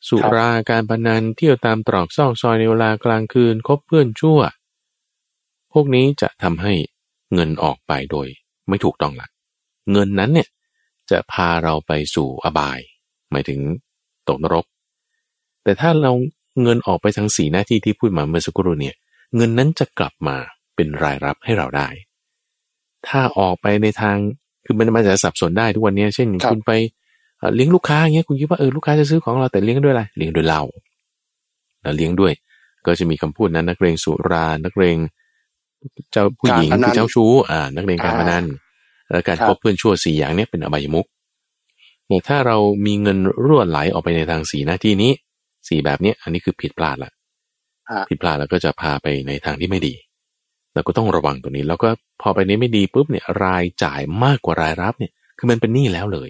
[0.08, 4.40] สุราการพนันเที่ยวตามตรอกซอกซอยในเวลากลางคืนคบเพื่อนชั่ว
[5.72, 6.74] พวกนี้จะทำให้
[7.34, 8.28] เงินออกไปโดย
[8.68, 9.28] ไม่ถูกต้องละ
[9.92, 10.48] เงินนั้นเนี่ย
[11.10, 12.80] จะพาเราไปสู่อบาย
[13.30, 13.60] หมายถึง
[14.28, 14.66] ตกนรก
[15.62, 16.12] แต่ถ้าเรา
[16.62, 18.96] เงินออกไปทั้งสีหน้าที่ที่พูดมาเมื่อสักครู่เนี่ย
[19.36, 20.36] เงินนั้นจะกลับมา
[20.74, 21.88] เป็นรายรับให้เราได้
[23.08, 24.16] ถ้าออกไปในทาง
[24.64, 26.72] คือมันมันจะสับสนได้ทุกวันนี้ เช่นครับคุณไป
[27.42, 30.62] เอ่อเลี้ยงลูกค้าอย่างเงี้ยคุณคิดว่าเออลูกค้าจะซื้อของเราแต่เลี้ยงด้วยอะไรเลี้ยงด้วยเหล้า
[31.82, 32.32] แล้วเลี้ยงด้วย
[32.86, 34.96] ก็จะมีคำพูดนั้นนักเรงสุรา นักเรง
[36.12, 38.44] เจ้าผู้หญิงการพนันคือเจ้าชู้อ่า นักเรงการพนัน
[39.10, 41.06] และการครับคบเพื่อนชั่วสี่อย่างเนี้ยเป็นอบายมุข
[42.08, 45.12] เนี่ยถ้าเรามีเงินรั่วไหลออกไปในทางสีหน้าที่นี้
[45.68, 47.10] สีแบบเนี้ยอันนี้คือผิดพลาดละ
[47.90, 49.94] ฮะผิดพลาดแล้วก็จะพาไปในทางที่ไม่ดี
[50.74, 51.88] เราก็ต้องระวังตรงนี้ แล้วก็
[52.22, 56.28] พอไปนี้ไม่ดีปุ๊บเนี่ยรายจ่ายมากกว่ารายรับเนี่ย คือมันเป็นหนี้แล้วเลย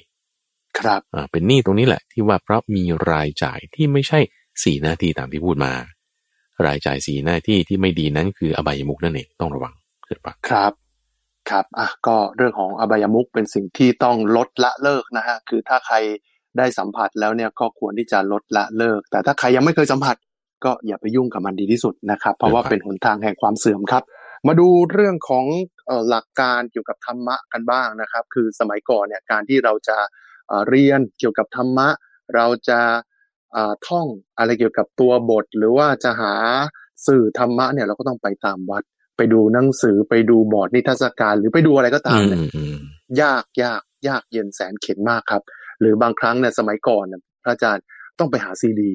[0.78, 4.20] ครับอ่าเป็นหนี้ตรงนี้แหละที่ว่าเพราะมีรายจ่ายที่ไม่ใช่
[4.62, 5.72] สี่หน้าที่ตามที่พูดมา
[6.66, 9.74] รายจ่ายสี่หน้าที่ที่ไม่ดีนั้นคืออบายมุกนั่นเองต้องระวัง
[10.06, 10.72] เกิดปะครับ
[11.50, 15.96] ครับอะก็เรื่องของอบายมุขเป็นสิ่งที่ต้องลดละเลิกนะฮะคือถ้าใคร
[16.58, 20.16] ได้สัมผัสแล้วเนี่ยก็ควรที่จะลดละเลิก แต่ถ้าใครยังไม่เคยสัมผัส
[20.64, 24.02] ก็อย่าไปยุ่งกับมันดีที่สุดนะครับ เพราะว่าเป็นหนทางแห่งความเสื่อมครับ
[24.46, 25.44] มาดูเรื่องของ
[25.86, 29.96] เอ่อหลักการเกี่ยวกับธรรมะกันบ้างนะครับ คือสมัยก่อนเนี่ยการที่เราจะ
[30.48, 31.88] เอ่อเรียนเกี่ยวกับธรรมะ
[32.34, 32.80] เราจะ
[33.52, 34.06] เอ่อท่อง
[34.38, 36.34] อะไรเกี่ยวกับตัวบท หรือว่าจะหา
[37.06, 38.82] สื่อธรรมะเนี่ยเราก็ต้องไปตามวัด
[39.16, 42.76] ไปดูหนังสือไปดูบอร์ดนิทรรศการ หรือไปดูอะไรก็ตามอืมเนี่ยอืมอืม
[43.22, 45.42] ยากยากยากเย็นแสนเข็นมากครับ
[45.80, 47.84] หรือบางครั้งเนี่ยสมัยก่อนเนี่ยพระอาจารย์
[48.18, 48.92] ต้องไปหาซีดี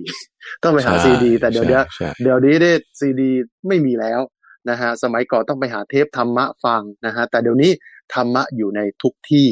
[0.64, 3.32] ต้องไปหาซีดี แต่เดี๋ยวเนี้ยใช่ใช่เดี๋ยวนี้ได้ซีดี
[3.68, 4.22] ไม่มีแล้ว
[4.70, 7.72] นะฮะสมัยก่อนต้องไปหาเทปธรรมะฟังนะฮะแต่เดี๋ยวนี้
[8.14, 9.48] ธรรมะอยู่ในทุกที่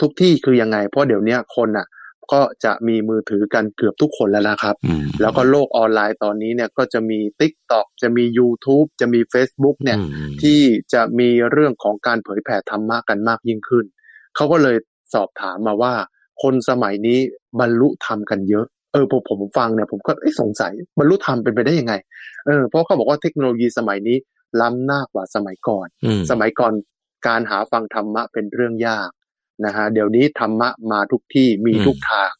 [0.00, 1.86] ทุกที่คือยังไง เพราะเดี๋ยวเนี้ยคนอะ
[2.32, 10.60] ก็จะมีมือถือกันเกือบทุกคนแล้วนะครับอืมแล้วก็โลกออนไลน์ตอนนี้เนี่ยก็จะมี t ิ k t o k จะมี YouTube จะมี Facebook เนี่ยอืมอืมที่
[10.92, 13.84] จะมีเรื่องของการเผยแผ่ธรรมะกันมากยิ่งขึ้น
[14.36, 14.76] เขาก็เลย
[15.14, 15.94] สอบถามมาว่า
[16.42, 17.18] คนสมัยนี้
[17.60, 21.94] บรรลุธรรมกันเยอะเออผมผมฟังเนี่ยผมก็เอ๊ะสงสัยบรรลุธรรมเป็นไปได้ยังไง
[22.46, 24.16] เออเพราะเขาบอกว่าเทคโนโลยีสมัยนี้
[24.60, 26.72] ล้ำหน้ากว่าสมัยก่อนอืมสมัยก่อน
[27.26, 29.10] การหาฟังธรรมะเป็นเรื่องยาก
[29.64, 32.30] นะฮะเดี๋ยวนี้ธรรมะมาทุกที่มีทุกทาง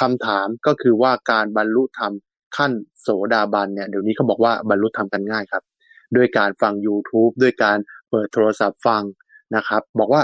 [0.00, 2.12] คำถามก็คือว่าการบรรลุธรรม
[2.56, 5.62] ขั้นโสดาบันเนี่ยเดี๋ยวนี้เขาบอกว่าบรรลุธรรมกันง่ายครับ
[6.16, 7.78] ด้วยการฟัง YouTube ด้วยการ
[8.10, 9.02] เปิดโทรศัพท์ฟัง
[9.56, 10.22] นะครับ บอกว่า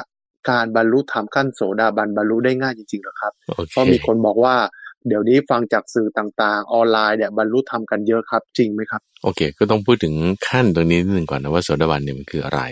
[0.51, 4.55] การบรรลุธรรมขั้นโสดาบันบรรลุได้ง่ายจริงๆเหรอครับโอเคเพราะมีคนบอกว่า
[5.09, 10.15] เดี๋ยวนี้ฟังจากสื่อต่างๆ ออนไลน์เนี่ยบรรลุธรรมกันเยอะครับ จริงไหมครับ โอเค ก็ต้องพูดถึง
[10.49, 12.63] ขั้นตรงนี้นิดหนึ่งก่อนนะว่าโสดาบันเนี่ยมันคืออะไร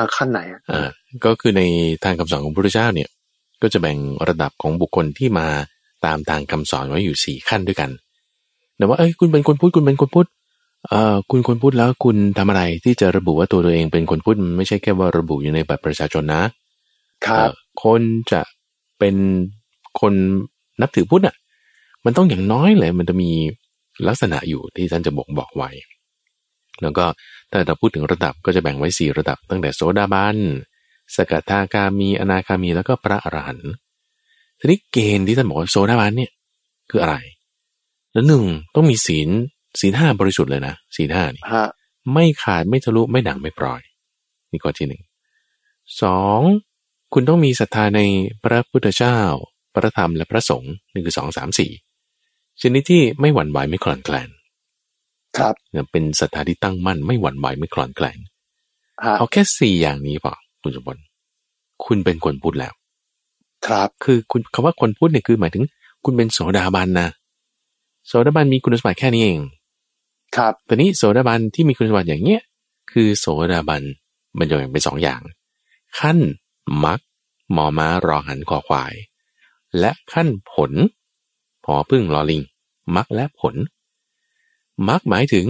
[0.00, 0.88] อะขั้นไหนอะอ่า
[1.24, 1.62] ก็คือใน
[2.04, 3.08] ทางคำสอนของพระพุทธเจ้าเนี่ย
[3.62, 5.46] ก็จะแบ่งระดับของบุคคลที่มา
[6.04, 7.90] ตามทางคำสอนไว้อยู่สี่ขั้นด้วยกัน
[8.76, 10.26] แต่ว่าเอ้ยคุณเป็นคนพูดคุณเป็นคนพูด
[10.88, 16.42] เอ่อคุณคนพูดแล้วคุณทำอะไรที่จะระบุว่าตัวตัวเองเป็นคนพูดมันไม่ใช่แค่ว่าระบุอยู่ในบัตรประชาชนนะ
[17.26, 17.52] ครับ
[17.84, 18.00] คน
[18.32, 18.40] จะ
[18.98, 19.16] เป็น
[20.00, 20.14] คน
[20.80, 21.36] นับถือพุทธอะ
[22.04, 23.30] มันต้องอย่างน้อยเลย มันจะมี
[24.08, 25.70] ลักษณะอยู่ที่ท่านจะบอกบอกไว้
[26.82, 27.04] แล้วก็
[27.50, 30.36] ถ้าเราพูดถึงระดับก็จะแบ่งไว้สี่ระดับ ตั้งแต่โสดาบัน
[31.14, 33.70] สกทาคามี อนาคามี แล้วก็พระอรหันต์
[34.58, 36.30] ทีนี้เกณฑ์ที่ท่านบอกว่าโสดาบันเนี่ย
[36.90, 37.16] คืออะไร
[38.12, 39.28] แล้วหนึ่งต้องมีศีล
[39.80, 41.68] ศีลห้าบริสุทธิ์เลยนะศีลห้านี่ฮะ
[42.12, 43.80] ไม่ขาดไม่ทะลุไม่ด่างไม่ปล่อย
[44.50, 45.02] นี่ข้อที่หนึ่ง
[46.02, 46.40] สอง
[47.12, 48.00] คุณต้องมีศรัทธาใน
[48.44, 49.18] พระพุทธเจ้า
[49.74, 51.70] พระธรรมและพระสงฆ์นี่คือสองสามสี่
[52.60, 54.28] ชนิดที่ไม่หวั่นไหวไม่คลอนแคลน
[55.38, 58.18] ครับเนี่ยเป็นศรัทธาที่ตั้งมั่นไม่หวั่นไหวไม่คลอนแคลน
[59.04, 61.02] ฮะเอาแค่สี่อย่างนี้พอคุณสมบัติ
[61.84, 62.72] คุณเป็นคนพูดแล้ว
[63.66, 65.64] ครับคือคุณคำว่าคนพูดเนี่ยคือหมายถึง
[66.04, 67.08] คุณเป็นโสดาบันนะ
[68.06, 69.40] โสดาบันมีคุณสมบัติแค่นี้เอง
[70.36, 72.42] ครับตอนนี้โสดาบันที่มีคุณสมบัติอย่างเนี้ย
[72.92, 73.82] คือโสดาบัน
[74.38, 75.20] มันจะแบ่งเป็นสองอย่าง
[75.98, 76.18] ขั้น
[76.84, 77.00] มัก
[77.56, 78.94] มอม้ารอหันคอควาย
[79.78, 80.72] และขั้นผล
[81.64, 82.42] พอพึ่งลอลิง
[82.96, 83.54] มักและผล
[84.88, 85.46] มักหมายถึง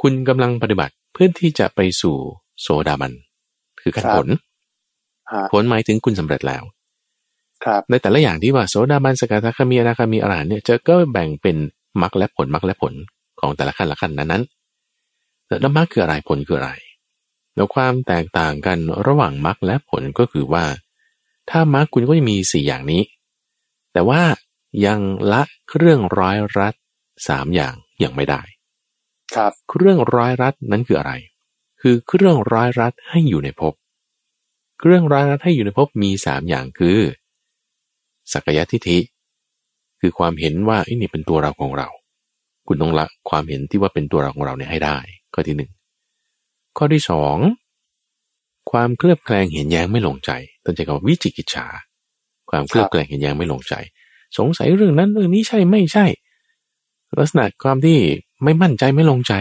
[0.00, 2.16] คุณกำลังปฏิบัติเพื่อที่จะไปสู่
[2.60, 3.12] โสดาบัน
[3.80, 4.28] คือขั้นผล
[5.32, 6.62] ฮะผลหมายถึงคุณสำเร็จแล้ว
[7.64, 11.56] ครับ ในแต่ละอย่างที่ว่าโสดาบันสกทาคามีอนาคามีอรหันต์เนี่ยจะก็แบ่งเป็น
[12.02, 12.92] มรรคและผลมรรคและผล
[13.40, 16.72] ของแต่ละขั้นละขั้นนั้นๆแล้วมรรคคืออะไรผลคืออะไร
[17.54, 20.64] แล้วความแตกต่างกันระหว่างมรรคและผลก็คือว่า
[21.50, 23.02] ถ้ามรรคคุณก็จะมีสี่อย่างนี้
[23.92, 24.22] แต่ว่า
[24.86, 25.00] ยัง
[25.32, 26.74] ละเครื่องร้อยรัด
[27.28, 28.42] สามอย่างยังไม่ได้
[29.36, 31.12] ครับเครื่องร้อยรัดนั้นคืออะไร
[31.80, 33.74] คือเครื่องร้อยรัดให้อยู่ในภพ
[34.80, 36.98] เครื่องร้อยรัดให้อยู่ในภพมีสามอย่างคือ
[38.32, 38.98] สักยทิฏฐิ
[40.00, 41.88] คือความเห็นว่าไอ้นี่เป็นตัวเราของเรา
[42.66, 44.98] คุณต้องละความเห็นที่ว่าเป็นตัวเราของเราเนี่ยให้ได้
[45.34, 45.70] ข้อที่หนึ่ง
[46.76, 47.36] ข้อที่สอง
[48.70, 50.30] ความเคลือบแคลงเห็นแย้งไม่ลงใจ
[50.64, 51.66] ต้องใช้คำว่าวิจิกิจฉา
[52.50, 53.74] ความเคลือบแคลงเห็นแย้งไม่ลงใจ
[54.38, 56.06] สงสัยเรื่องนั้นเรื่องนี้ใช่ไม่ใช่
[57.18, 57.98] ลักษณะความที่
[58.44, 59.34] ไม่มั่นใจไม่ลงใจ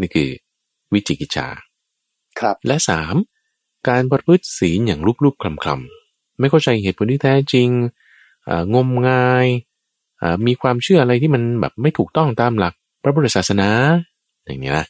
[0.00, 0.30] นี่คือ
[0.92, 1.48] วิจิกิจฉา
[2.40, 3.14] ครับ และสาม
[3.88, 7.68] การประพฤติศีลอย่างลุบๆคลำๆไม่เข้าใจเหตุผลที่แท้จริง
[8.48, 9.46] อ่างมงาย
[10.20, 13.68] อ่ามีความเชื่ออะไรที่มันแบบไม่ถูกต้องตามหลักพระพุทธศาสนา
[14.46, 14.86] อย่างนี้นะ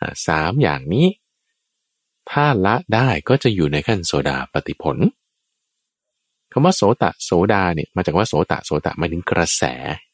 [0.00, 1.06] อ่าสามอย่างนี้
[2.30, 4.96] ถ้าละได้ก็จะอยู่ในขั้นโสดาปฏิผล
[6.52, 9.62] คำว่าโสตะโสดาเนี่ยมาจากว่าโสตะโสตะหมายถึงกระแส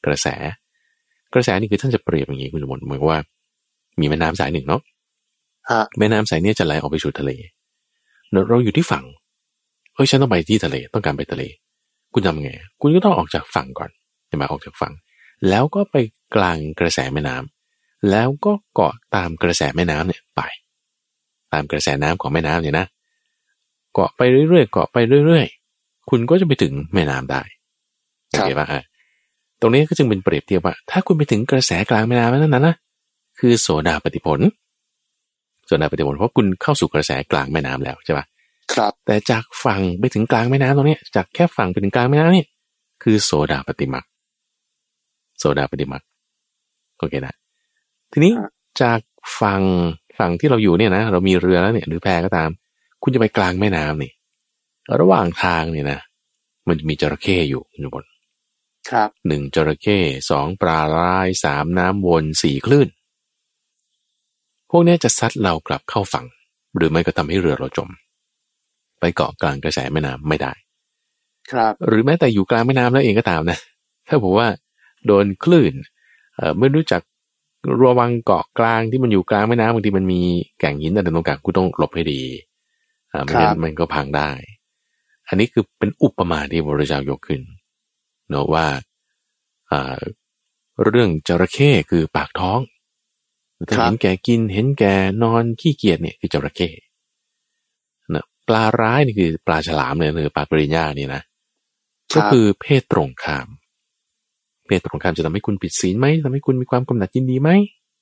[0.07, 0.29] กระแส
[1.35, 3.21] กระแสนี่คือท่านจะเปรียบอย่างนี้คุณสมบัติเหมือนกับว่า
[4.01, 4.83] มีแม่น้ำสายหนึ่งเนาะ
[5.71, 7.31] ฮะแม่น้ำสายเนี้จะไหลออกไปสู่ทะเล
[8.31, 9.05] เราเราอยู่ที่ฝั่ง
[9.95, 11.43] เฮ้ยฉันต้องไปที่ทะเลต้องการไปทะเล
[12.15, 13.91] คุณทำไง คุณก็ต้องออกจากฝั่งก่อน
[14.29, 14.93] ใช่ไหมออกจากฝั่ง
[15.49, 15.97] แล้วก็ไป
[16.37, 20.43] กลางกระแสแม่น้ำแล้วก็เกาะตามกระแสแม่น้ำเนี่ยไป
[21.53, 22.87] ตามกระแสน้ำของแม่น้ำเนี่ยนะ
[23.95, 25.47] เกาะไปเรื่อยๆเกาะไปเรื่อย
[25.79, 27.43] ๆ คุณก็จะไปถึงแม่น้ำได้
[28.29, 28.83] โอเคป่ะอะ
[29.63, 32.75] ตรงนี้ก็จึงเป็นเปรียบเทียบว่า ถ้าคุณไปถึงกระแสกลางแม่น้ำนั้นนะนะ
[33.39, 34.41] คือโสดาปฏิผล
[35.67, 38.25] โสดาปฏิผลเพราะคุณเข้าสู่กระแสกลางแม่น้ำแล้วใช่ปะ
[38.73, 42.47] ครับ แต่จากฝั่งไปถึงกลางแม่น้ำตรงเนี้ยจากแค่ฝั่งไปถึงกลางแม่น้ำนี่
[43.03, 44.05] คือโสดาปฏิมัก
[45.39, 46.03] โสดาปฏิมัก
[46.99, 47.35] โอเคนะ
[48.13, 48.33] ทีนี้
[48.83, 48.99] จาก
[49.41, 49.63] ฝั่ง
[50.19, 52.51] ฝั่งที่เราอยู่เนี่ยนะเรามีเรือแล้วเนี่ยหรือแพก็ตาม
[53.03, 54.13] คุณจะไปกลางแม่น้ำนี่
[55.01, 56.01] ระหว่างทางเนี่ยนะ
[56.69, 58.05] มันจะมีจระเข้อยู่อยู่บน
[58.91, 59.99] ครับหนึ่งจระเข้
[60.31, 62.89] สองปลาร้ายสามน้ำวนสี่คลื่น
[64.71, 66.27] พวกเนี้ยจะซัดเรากลับเข้าฝั่ง
[66.77, 67.89] หรือไม่ก็ทำให้เรือเราจม
[69.01, 70.53] ไปเกาะกลางกระแสแม่น้ำไม่ได้
[71.53, 73.59] ครับ หรือแม้แต่อยู่กลางแม่น้ำแล้วเองก็ตามนะ
[74.09, 74.49] ถ้าผมว่า
[75.07, 75.73] โดนคลื่น
[76.37, 77.03] เอ่อไม่รู้จัก
[77.83, 80.21] ระวังเกาะกลางที่มันอยู่กลางแม่น้ำบางทีมันมี
[80.61, 82.23] แก่งหินอะไรตรงกลางกูต้องหลบให้ดี
[83.13, 84.31] อ่าไม่งั้นมันก็พังได้
[85.29, 87.41] อันนี้คือเป็นอุปมาที่พระเจ้ายกขึ้น
[88.33, 88.67] เนาะว่า
[89.73, 89.99] อ่า
[90.85, 92.61] เรื่องจระเข้คือปากท้อง
[93.69, 96.69] ถ้าเห็นแก่กินเห็นแก่นอนขี้เกียจเนี่ยคือจระเข้
[98.15, 101.23] นะปลาร้ายนี่คือปลาฉลามเนี่ยหรือปลาปริญญานี่นะ
[102.13, 103.49] ครัก็บคือเพศตรงข้าม
[104.67, 107.51] เพศตรงข้ามจะทำให้คุณผิดศีลไหมทำให้คุณมีความกำหนัดยินดีไหม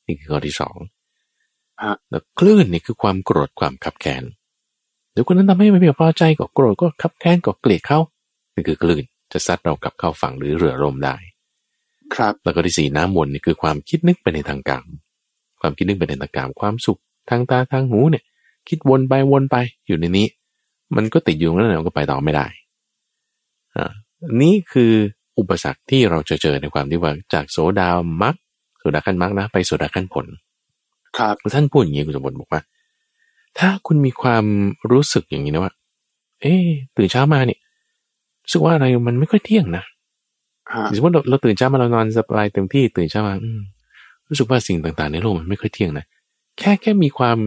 [0.07, 0.79] นี่คือข้อที่สอง
[1.83, 4.23] ฮะแล้วคลื่นนี่คือความโกรธความขับแค้น
[5.12, 7.99] เดี๋ยวคนนั้นทำให้ไม่พอใจก็โกรธก็ขับแค้นก็เกลียดเขา
[8.55, 11.16] นี่คือคลื่น จะซัดเรากลับเข้าฝั่งหรือเรือล่มได้
[12.14, 14.87] ครับแล้วก็ที่สี่น้ำวนนี่คือความคิดนึกไปในทางกาม
[15.61, 18.25] ความคิดนึกไปในทางกามความสุขทางตาทางหูเนี่ย
[18.69, 20.27] คิดวนไปวนไปอยู่ในนี้
[20.97, 22.47] มันก็ติดอยู่นั่นแหละมันก็ไปต่อไม่ได้
[23.77, 23.93] อ่า
[24.40, 24.93] นี่คือ
[25.38, 27.88] อุปสรรคที่เราจะเจอในความที่ว่าจากโสดา
[28.23, 28.35] มัก
[28.79, 30.27] โสดาขั้นมักนะ ไปโสดาขั้นผล
[31.19, 32.62] ครับท่านพูดอย่างนี้คุณสมบัติบอกว่า
[33.59, 34.45] ถ้าคุณมีความ
[34.90, 35.73] รู้สึกอย่างนี้นะว่า
[36.40, 36.66] เอ๊ะ
[36.97, 37.59] ตื่นเช้ามาเนี่ย
[38.51, 39.85] รู้สึกว่าอะไรมันไม่ค่อยเที่ยงนะ
[40.73, 43.61] ฮะสมมติเราเราตื่นเช้ามาเรานอนสบายเต็มที่ตื่นเช้ามาอืม
[44.29, 46.05] รู้สึกว่าสิ่งต่างๆ ในโลกมันไม่ค่อยเที่ยงนะ
[46.59, 47.39] แค่แค่มีความ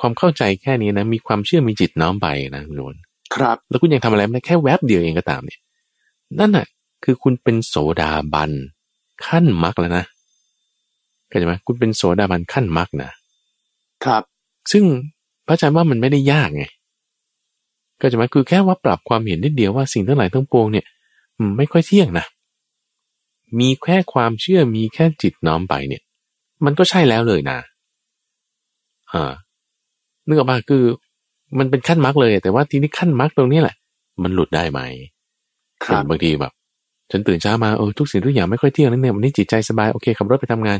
[0.00, 3.00] ความเข้าใจแค่นี้นะ มีความเชื่อมีจิตน้อมไปนะคุณสมบัติ
[3.34, 5.60] ครับ แล้วคุณยังทำอะไรไม่ได้แค่แวบเดียวเองก็ตามเนี่ย
[6.38, 6.66] นั่นน่ะ
[7.04, 8.50] คือคุณเป็นโสดาบัน
[9.26, 10.04] ขั้นมรรคแล้วนะ
[11.28, 13.10] เข้าใจไหมคุณเป็นโสดาบันขั้นมรรคนะ
[14.04, 14.22] ครับ
[14.72, 14.84] ซึ่ง
[15.46, 16.64] พระอาจารย์ว่ามันไม่ได้ยากไง
[18.00, 20.86] ก็จะหมายคือแค่ว่าปรับความเห็นนิดเดียวว่าสิ่งทั้งหลายทั้งปวงเนี่ย
[21.40, 22.26] มันไม่ค่อยเที่ยงนะ
[23.60, 26.02] มีแค่ความเชื่อมีแค่จิตน้อมไปเนี่ย
[26.64, 27.58] มันก็ใช่แล้วเลยนะ
[29.12, 29.32] อ่า
[30.26, 30.84] นึกออกมาคือ
[31.58, 33.76] มันเป็นขั้นมรรคเลย แต่ว่าทีนี้ขั้นมรรคตรงนี้แหละ
[34.22, 34.80] มันหลุดได้ไหม
[35.84, 36.52] ครับอย่างบางทีแบบ
[37.10, 40.78] ฉันตื่นเช้ามาเออทุกสิ่งทุกอย่างไม่ค่อยเที่ยงนั่นเนี่ยวันนี้จิตใจสบายโอเคขับรถไปทำงาน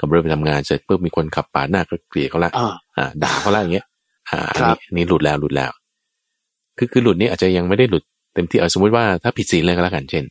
[0.00, 3.86] ขับรถไปทำงานเสร็จปุ๊บมีคนขับปาดหน้าก็เกลียดเขาละอ่าอ่าด่าเขาละอย่างเงี้ย
[4.30, 5.70] อ่าอันครันี้บอันนี้หลุดแล้วหลุดแล้ว
[6.78, 10.24] คือคือหลุดนี้อาจจะยังไม่ได้หลุดเต็มที่เอาสมมติว่าถ้าผิดศีลเลยก็แล้วกันเช่น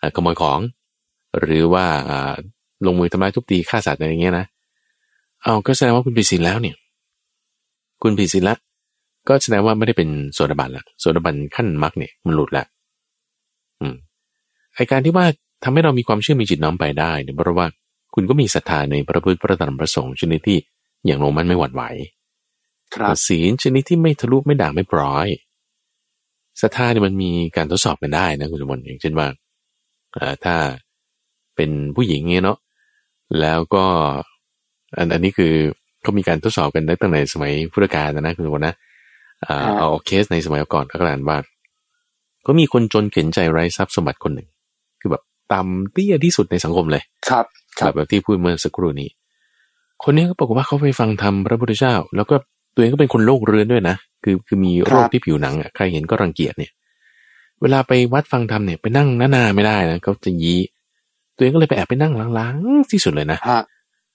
[0.00, 0.58] อ่าขโมยของ
[1.40, 2.32] หรือว่าอ่า
[2.86, 4.46] ลงมือทำร้ายทุบตีฆ่าสัตว์อะไรอย่างเงี้ยนะ
[5.42, 6.76] เอาก็แสดงว่าคุณผิดศีลแล้วเนี่ย
[8.02, 8.56] คุณผิดศีลละ
[9.28, 12.64] ก็แสดงว่าไม่ได้เป็นโสดาบันละโสดาบันขั้นมรรคเนี่ยมันหลุดละ
[13.80, 13.94] อืม
[14.74, 15.26] ไอการที่ว่า
[15.64, 17.66] ทำให้เรามีความเชื่อมีจิตน้อมไปได้เนี่ยเพราะว่า
[18.14, 20.58] คุณก็มีศรัทธาในพระพุทธพระธรรมพระสงฆ์ชนิดที่
[21.06, 21.82] อย่างลงมันไม่หวั่นไหว
[22.94, 25.26] ครับศีลชนิดที่ไม่ทะลุไม่ด่างไม่ปร้อย
[26.60, 29.26] ศรัทธาเนี่ยมันมีการทดสอบกันได้นะคุณสมบัติอย่างเช่นว่า
[30.14, 30.56] เอ่อถ้า
[31.56, 32.58] เป็นผู้หญิงเงี้ยเนาะ
[33.40, 33.84] แล้วก็
[34.96, 35.52] อันอันนี้คือ
[36.02, 38.74] เขามีการทดสอบกันได้ตั้งแต่สมัยพุทธกาลนะนะคุณสมบัตินะ
[39.46, 41.38] อ่าครับเอาเคสในสมัยก่อนก็กลานว่า
[42.46, 44.48] ก็มีคนจนเข็นใจไร้ทรัพย์สมบัติคนหนึ่ง
[45.00, 47.46] คือแบบต่ำเตี้ยที่สุดในสังคมเลย ครับ
[47.78, 49.08] คแบรับบแบบที่พูดเมื่อสักครู่นี้
[50.04, 52.36] คนนี้ก็บอกว่าเขาไปฟังธรรมพระพุทธเจ้า แล้วก็
[52.74, 56.72] ตัวเองก็เป็นคนโรคเรื้อนด้วยนะคือคือมีโรคที่ผิวหนังอะใครเห็นก็รังเกียจเนี่ย
[57.62, 60.58] เวลาไปวัดฟังธรรมเนี่ยไปนั่งหน้าๆไม่ได้นะเขาจะยี้
[61.36, 63.62] ตัวเองก็เลยไปแอบไปนั่งหลังๆที่สุดเลยนะฮะ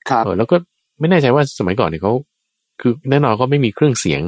[0.09, 0.55] ครับเออแล้วก็
[0.99, 2.13] ไม่แน่ใจว่าสมัยก่อนเนี่ยเขา
[2.81, 4.21] คือแน่นอนเขาไม่มีเครื่องเสียง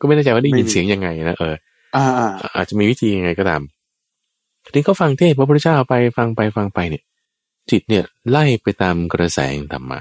[0.00, 1.54] ก็ไม่แน่ใจว่าได้ยินเสียงยังไงนะเออ
[1.96, 3.62] อ่าอ่าอาจจะมีวิธียังไงก็ตาม
[4.64, 7.02] ทีนี้เขาฟังเทศน์พระพุทธเจ้าไปฟังไปฟังไปเนี่ย
[7.70, 10.00] จิตเนี่ยไล่ไปตามกระแสแห่งธรรมะ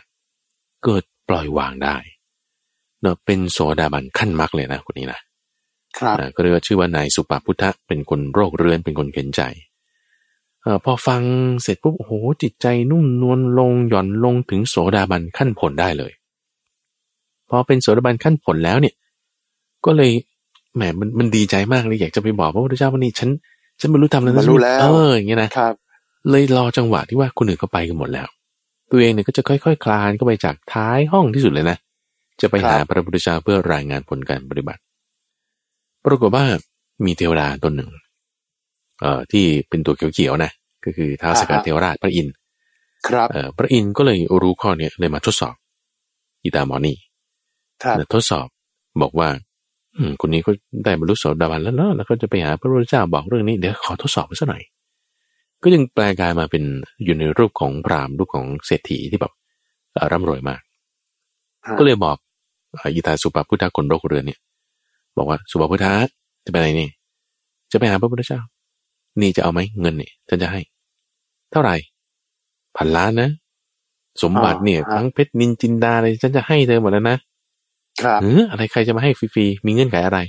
[0.83, 1.95] เกิดปล่อยวางได้
[3.01, 5.19] เนาะเป็นโสดาบันขั้นมรรคเลยนะคนนี้นะ
[5.97, 9.41] ครับนะก็เรียกว่าชื่อว่านายสุปาพุทธะเป็นคนโรคเรื้อนเป็นคนเข็นใจ
[10.61, 11.21] เออพอฟัง
[11.61, 16.11] เสร็จปุ๊บโอ้โหจิตใจนุ่มนวลลงหย่อนลงถึงโสดาบันขั้นผลได้เลย
[17.49, 18.95] พอเป็นโสดาบันขั้นผลแล้วเนี่ย
[19.85, 20.11] ก็เลย
[20.75, 23.29] แหมมันมันดีใจมากเลยอยากจะไปบอกพระพุทธเจ้าว่านี่ฉัน
[23.79, 25.73] ฉันบรรลุธรรมแล้วนะบรรลุแล้วเอออย่างเงี้ยนะครับ
[26.29, 28.27] เลยรอจังหวะที่ว่าคนอื่นเขาไปกันหมดแล้ว
[28.91, 31.77] ตัวเองเนี่ยก็จะค่อยๆคคลานเข้าไปจากท้ายห้องที่สุดเลยนะ
[32.41, 34.81] จะไปหาครับพระพุทธเจ้าเพื่อรายงานผลการปฏิบัติ
[36.05, 36.45] ปรากฏว่า
[37.05, 37.89] มีเทวดาตนหนึ่ง
[39.01, 40.51] เอ่อที่เป็นตัวเขียวๆนะ
[40.85, 42.33] ก็คือท้าวสกัดเทวราชพระอินทร์
[43.07, 45.55] ครับเอ่อพระอินทร์ก็เลยรู้ข้อเนี้ยเลยมาทดสอบ
[46.43, 46.97] อีตาหมอนี่
[47.83, 48.47] ครับทดสอบ
[49.01, 49.29] บอกว่า
[49.97, 50.51] อืมคนนี้ก็
[50.83, 54.63] ได้บรรลุโสดาบันแล้วเนาะแล้วก็จะไปหาพระพุทธเจ้าบอกเรื่องนี้เดี๋ยวขอทดสอบมันสักหน่อย
[55.63, 56.63] ก็ยังแปลกายมาเป็น
[57.03, 59.33] อยู่ในรูปของพราหมณ์รูปของเศรษฐีที่แบบ
[59.93, 60.61] เอ่อร่ำรวยมาก
[61.65, 64.39] ฮะก็เลยบอกเอ่ออิตาสุปาพุทธคนโรคเรือนเนี่ย
[65.17, 65.93] บอกว่าสุปาพุทธะ
[66.45, 66.89] จะไปไหนนี่
[67.71, 68.39] จะไปหาพระพุทธเจ้า
[69.21, 70.61] นี่จะเอาไหมเงินนี่ฉันจะให้
[71.51, 71.75] เท่าไหร่
[72.77, 73.29] พันล้านนะ
[74.23, 77.17] สมบัติเนี่ยทั้งเพชรนินจินดาเลยฉันจะให้เธอหมดแล้วนะ
[78.03, 80.19] ครับเอออะไรใครจะมาให้ฟรีๆมีเงื่อนไขอะไร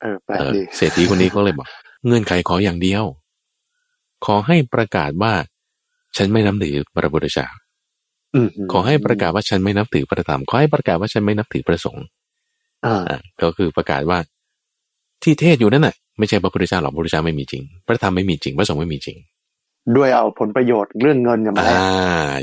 [0.00, 1.68] เออแปลกเออดีเศรษฐีคนนี้ก็เลยบอก
[2.06, 3.04] เงื่อนไขขออย่างเดียว
[4.24, 5.32] ขอให้ประกาศว่า
[6.16, 7.59] ฉันไม่นับถือพระพุทธเจ้าอืม
[8.72, 12.04] ขอให้ประกาศว่าฉันไม่นับถือพระธรรมขอให้ประกาศว่าฉันไม่นับถือพระสงฆ์
[12.86, 14.18] อ่าอ่าก็คือประกาศว่า
[15.22, 19.16] ที่เทศอยู่นั่นน่ะไม่ใช่พระพุทธเจ้าหรอกพระพุทธเจ้าไม่มีจริง พระธรรมไม่มีจริงพระสงฆ์ไม่มีจริง
[19.96, 21.86] ด้วยเอาผลประโยชน์เรื่องเงินกันมาอ่า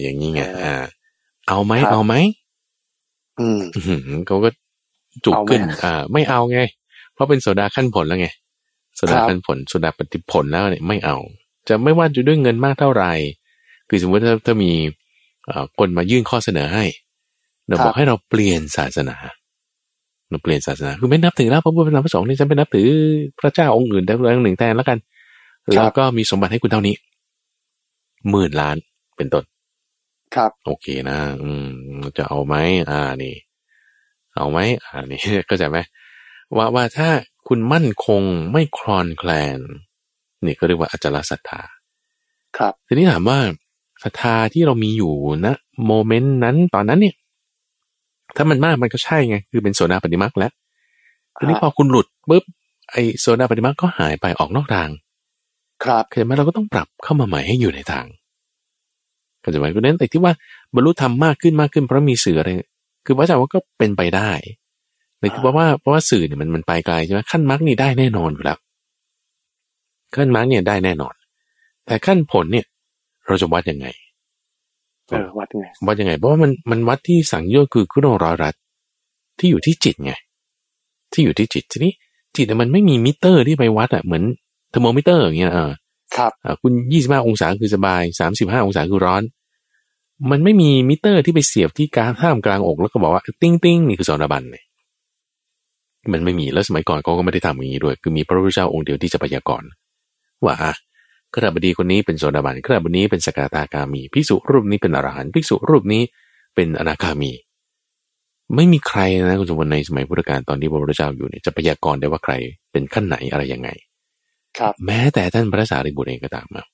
[0.02, 0.76] อย่างนี้ไงอ่า
[1.48, 2.14] เอาไหมครับเอาไหม
[3.40, 4.50] อืมอื้อหือเขาก็
[5.26, 6.60] จุกเอาไหมขึ้น อ่า ไม่เอาไง
[7.14, 8.28] เพราะเป็นโสดาขั้นผลแล้วไง
[8.96, 11.18] โสดาครับขั้นผลโสดาปฏิผลแล้วเนี่ยไม่เอา
[11.68, 13.14] จะไม่ว่าจะด้วยเงินมากเท่าไหร่
[13.90, 14.94] คือสมมติถ้าถ้ามีเอ่อ
[15.78, 16.86] คนมายื่นข้อเสนอให้
[17.68, 19.18] เราบอกให้เราเปลี่ยนศาสนา
[20.30, 22.88] เราเปลี่ยนศาสนาคือไม่นับถือแล้วพระพุทธพระธรรมพระสงฆ์นี่ฉันไปนับถือ
[23.40, 24.98] พระเจ้าองค์อื่นแต่ละองค์หนึ่งแทนแล้วกัน
[25.76, 26.96] แล้วก็มีสมบัติให้คุณเท่านี้
[28.30, 28.76] หมื่นล้าน
[29.18, 29.44] เป็นต้น
[30.36, 31.68] ครับ โอเคนะ อืม
[32.18, 32.56] จะเอาไหม
[32.90, 33.36] อ่านี่
[34.36, 35.78] เอาไหมอ่านี่ก็จะไหม
[36.58, 37.10] ว่าว่าถ้า
[37.48, 39.60] คุณมั่นคงไม่คลอนแคลน
[40.46, 41.62] นี่ก็เรียกว่าอจลศรัทธา
[42.58, 43.40] ครับ ทีนี้ถามว่า
[44.04, 45.14] ศรัทธาที่เรามีอยู่
[45.46, 45.56] นะ
[45.86, 47.16] โมเมนต์นั้นตอนนั้นเนี่ย
[48.36, 50.52] ถ้ามันมากมันก็ใช่ไง คือเป็นโซดาปฏิมาคแล้ว
[51.38, 52.44] ทีนี้พอคุณหลุดปุ๊บ
[52.92, 54.90] ไอโซดาปฏิมาคก็หายไปออกนอกทาง
[55.84, 58.06] ครับเข้าใจไหมเราก็ต้องปรับเข้ามาใหม่ให้อยู่ในทาง
[59.42, 60.34] เข้าใจไหมเพราะฉะนั้นไอ้ที่ว่า
[60.76, 62.50] บรรลุธรรมมากขึ้นมากขึ้นเพราะมีสื่ออะไร
[63.06, 64.32] คือพระอาจารย์ว่าก็เป็นไปได้
[65.20, 68.58] แต่คือเพราะว่าเพราะว่าสื่อเนี่ยมันมันไปไกลใช่ไหมขั้นมรรคนี่ได้แน่นอนอยู่แล้ว
[70.16, 71.14] ขั้นมรรคเนี่ยได้แน่นอน
[71.86, 72.66] แต่ขั้นผลเนี่ย
[73.28, 73.88] เราจะวัดยังไง
[75.10, 78.56] เออวัดไงวัดยังไง เพราะว่ามันมันวัดที่สังโยชน์คือคุณร้อยรัด
[79.40, 80.12] ที่อยู่ที่จิตไง
[81.12, 81.94] ที่อยู่ที่จิตทีนี้
[82.36, 84.24] จิตเนี่ยมันไม่มีมิเตอร์ที่ไปวัดอะเหมือน
[84.70, 85.72] เทอร์โมมิเตอร์อย่างเงี้ยเออ
[86.18, 89.24] ครับอ่าคุณยี่สิบห้าองศาคือสบายสามสิบห้าองศาคือร้อน
[90.32, 94.64] มันไม่มีมิเตอร์ที่ไปเสียบที่กลางท่ามกลางอกแล้วก็บอกว่า ติ้งติ้งนี่คือโสดาบันเนี่ย
[96.12, 99.70] มันไม่มีแล้วสมัยก่อนเขาก็ไม่ได้ทำอย่างนี้ด้วย คือมีพระพุทธเจ้าองค์เดียวที่จะพยากรณ์
[100.46, 100.74] ว่าอะ
[101.36, 106.04] ขณะบดีคนนี้เป็นโซดาบันขณะบดีเป็นสกทาคามีภิกษุรูปนี้เป็นอรหันต์ภิกษุรูปนี้
[106.56, 107.32] เป็นอนาคามี
[108.56, 112.34] ไม่มีใครนะคุณสมบัติในสมัยพุทธกาลตอนที่พระพุทธเจ้าอยู่เนี่ยจะพยากรณ์ได้ว่าใคร
[112.72, 113.70] เป็นขั้นไหนอะไรยังไง
[114.58, 116.66] ครับ แม้แต่ท่านพระสารีบุตรเองก็ตามนะ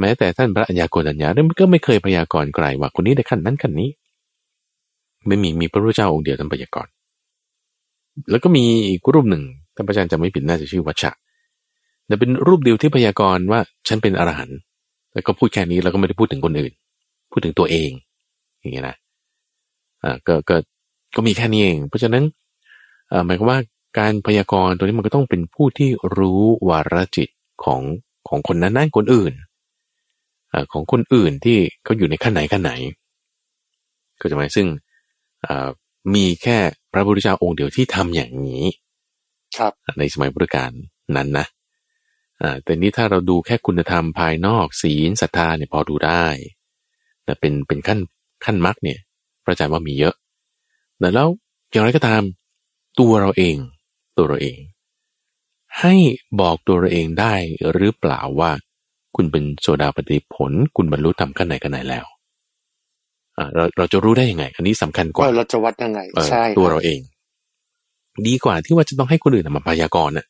[0.00, 1.28] แม้แต่ท่านพระอัญญาโกณัญญา
[1.60, 3.90] ก็ไม่เคยพยากรณ์ไกลว่าคนนี้ได้ขั้นนั้นขั้นนี้
[5.26, 6.92] ไม่มีมีพระพุทธเจ้าองค์เดียวท่านพยากรณ์
[8.30, 9.42] แล้วก็มีอีกรูปหนึ่ง
[9.74, 11.10] ท่านพระอาจารย์จะไม่ผิดน่าจะชื่อวัชชะ
[12.08, 14.58] แต่เป็นรูปเดียวที่พยากรณ์ว่าฉันเป็นอรหันต์
[15.14, 16.72] แล้วก็พูดแค่นี้แล้วก็ไม่ได้พูดถึงคนอื่น
[17.32, 17.90] พูดถึงตัวเอง
[18.60, 18.96] อย่างเงี้ยนะ
[20.04, 20.56] อ่าก็ก็
[21.16, 22.24] ก็มีแค่นี้เอง เพราะฉะนั้น
[23.12, 23.58] อ่าหมายความว่า
[23.98, 27.28] การพยากรณ์ตัวนี้มันก็ต้องเป็นผู้ที่รู้วาระจิต
[27.64, 27.80] ของ
[28.28, 29.32] ของคนนั้นนั่นคนอื่น
[30.52, 32.72] อของคนอื่นที่เขาอยู่ในขั้นไหนขั้นไหน
[34.20, 34.66] ก็จะหมายซึ่ง
[36.14, 36.58] มีแค่
[36.92, 38.64] พระพุทธเจ้าองค์เดียวที่ทำอย่างนี้
[39.58, 40.70] ครับในสมัยพุทธกาล
[41.16, 41.46] นั้นนะ
[42.42, 46.26] อ่าแต่นี้ถ้าเราดูแค่คุณธรรมภายนอกศีลศรัทธาเนี่ยพอดูได้
[47.24, 47.98] แต่เป็นเป็นขั้น
[48.44, 48.98] ขั้นมรรคเนี่ย
[49.44, 50.14] พระอาจารย์ว่ามีเยอะ
[50.98, 51.28] แต่แล้ว
[51.70, 52.22] อย่างไรก็ตาม
[53.00, 53.56] ตัวเราเอง
[54.16, 54.58] ตัวเราเอง
[55.80, 55.94] ให้
[56.40, 57.34] บอกตัวเราเองได้
[57.72, 58.50] หรือเปล่าว่า
[59.16, 62.06] คุณเป็นโซดาปฏิผล คุณบรรลุธรรมขั้นไหนกันไหนแล้ว
[63.38, 67.00] อ่าเราเราจะรู้ได้ยังไง อันนี้สำคัญกว่าเราจะวัดยังไงเออใช่ตัวเราเอง
[68.26, 70.26] ดีกว่าที่ว่าจะต้องให้คนอื่นมาพยากรณ์น่ะ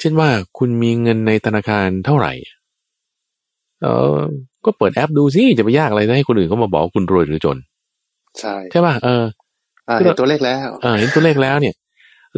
[0.00, 2.32] เช่นว่าคุณมีเงินในธนาคารเท่าไหร่
[3.82, 4.16] เออ
[4.64, 7.56] ก็เปิดแอปดูสิจะไปยากอะไรนะให้คนอื่นเขามาบอกว่าคุณรวยหรือจน
[8.38, 9.24] ใช่ใช่ป่ะเออ
[9.88, 11.74] อ่าเห็นตัวเลขแล้วเออเห็นตัวเลขแล้วเนี่ย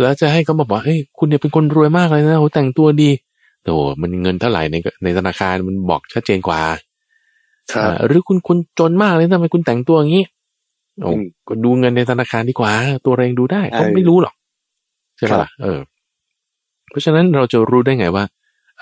[0.01, 3.11] แล้วจะให้เขามาบอกว่าเฮ้ยคุณเนี่ยเป็นคนรวยมากเลยนะโหแต่งตัวดี
[3.65, 6.61] โอ้มันเงินเท่าไหร่ในในธนาคารมันบอกชัดเจนกว่า
[7.73, 10.25] ครับอ่าหรือคุณคุณจนมากเลยทำไมคุณแต่งตัวอย่างนี้
[11.03, 12.73] โอ้อืมก็ดูเงินในธนาคารดีกว่า
[13.05, 14.35] ตัวเราเองดูได้ใช่เขาไม่รู้หรอก
[15.17, 15.79] ใช่ไหมครับล่ะเออ
[16.91, 18.25] เพราะฉะนั้นเราจะรู้ได้ไงว่า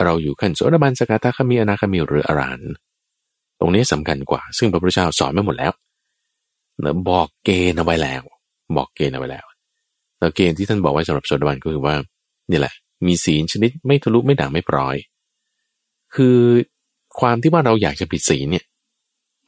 [0.04, 2.72] เราอยู่ขั้นโสดาบันสกทาคามีอนาคามีหรืออรหันต์
[3.60, 5.72] ตรงนี้สำคัญกว่า ซึ่งพระพุทธเจ้าสอนมาหมดแล้ว
[6.80, 8.22] เนอะบอกเกณฑ์เอาไว้แล้ว
[8.76, 9.44] บอกเกณฑ์เอาไว้แล้ว
[10.18, 11.94] แล้วเกณฑ์ที่ท่านบอกไว้สำหรับโสดาบันก็คือว่า
[12.50, 12.74] นี่แหละ
[13.06, 14.96] มีศีลชนิดไม่ทะลุไม่ด่างไม่ปร้อย
[16.14, 16.36] คือ
[17.20, 18.64] ความที่ว่าเราอยากจะผิดศีลเนี่ย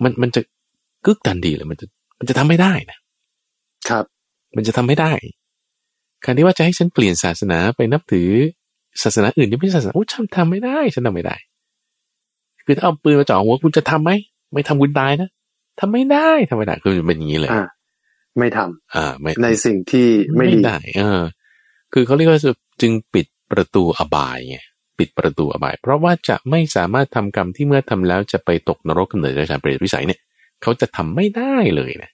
[0.02, 0.40] มันมันจะ
[1.06, 1.86] กึกทันทีเลยมันจะ
[2.18, 2.98] มันจะทำไม่ได้นะ
[3.88, 4.04] ครับ
[4.56, 5.12] มันจะทำไม่ได้
[6.24, 8.30] การที่ว่าจะให้ฉันเปลี่ยนศาสนาไปนับถือ
[9.02, 11.36] ศาสนาอื่นที่ไม่ใช่ศาสนาโอ้ฉันทำไม่ได้ ฉันทำไม่ได้
[12.66, 14.10] คือถ้าเอาปืนมาจ่อหัวคุณจะทำไหม
[14.52, 15.28] ไม่ทำคุณตายนะ
[15.80, 17.64] ทำไม่ได้ทำไม่ได้คือมันเป็นอย่างนี้เลยอ่า
[18.38, 21.22] ไม่ทำอ่า ไม่ในสิ่งที่ไม่ดีได้เออ
[21.92, 22.40] คือเขาเรียกว่า
[22.82, 24.58] จึงปิดประตูอบายไง
[24.98, 30.20] ปิดประตูอบาย เพราะว่าจะไม่สามารถทำกรรมที่เมื่อทำแล้วจะไปตกนรกกำเนิดราชาเปรตวิสัยเนี่ย
[30.62, 32.10] เขาจะทำไม่ได้เลยนะ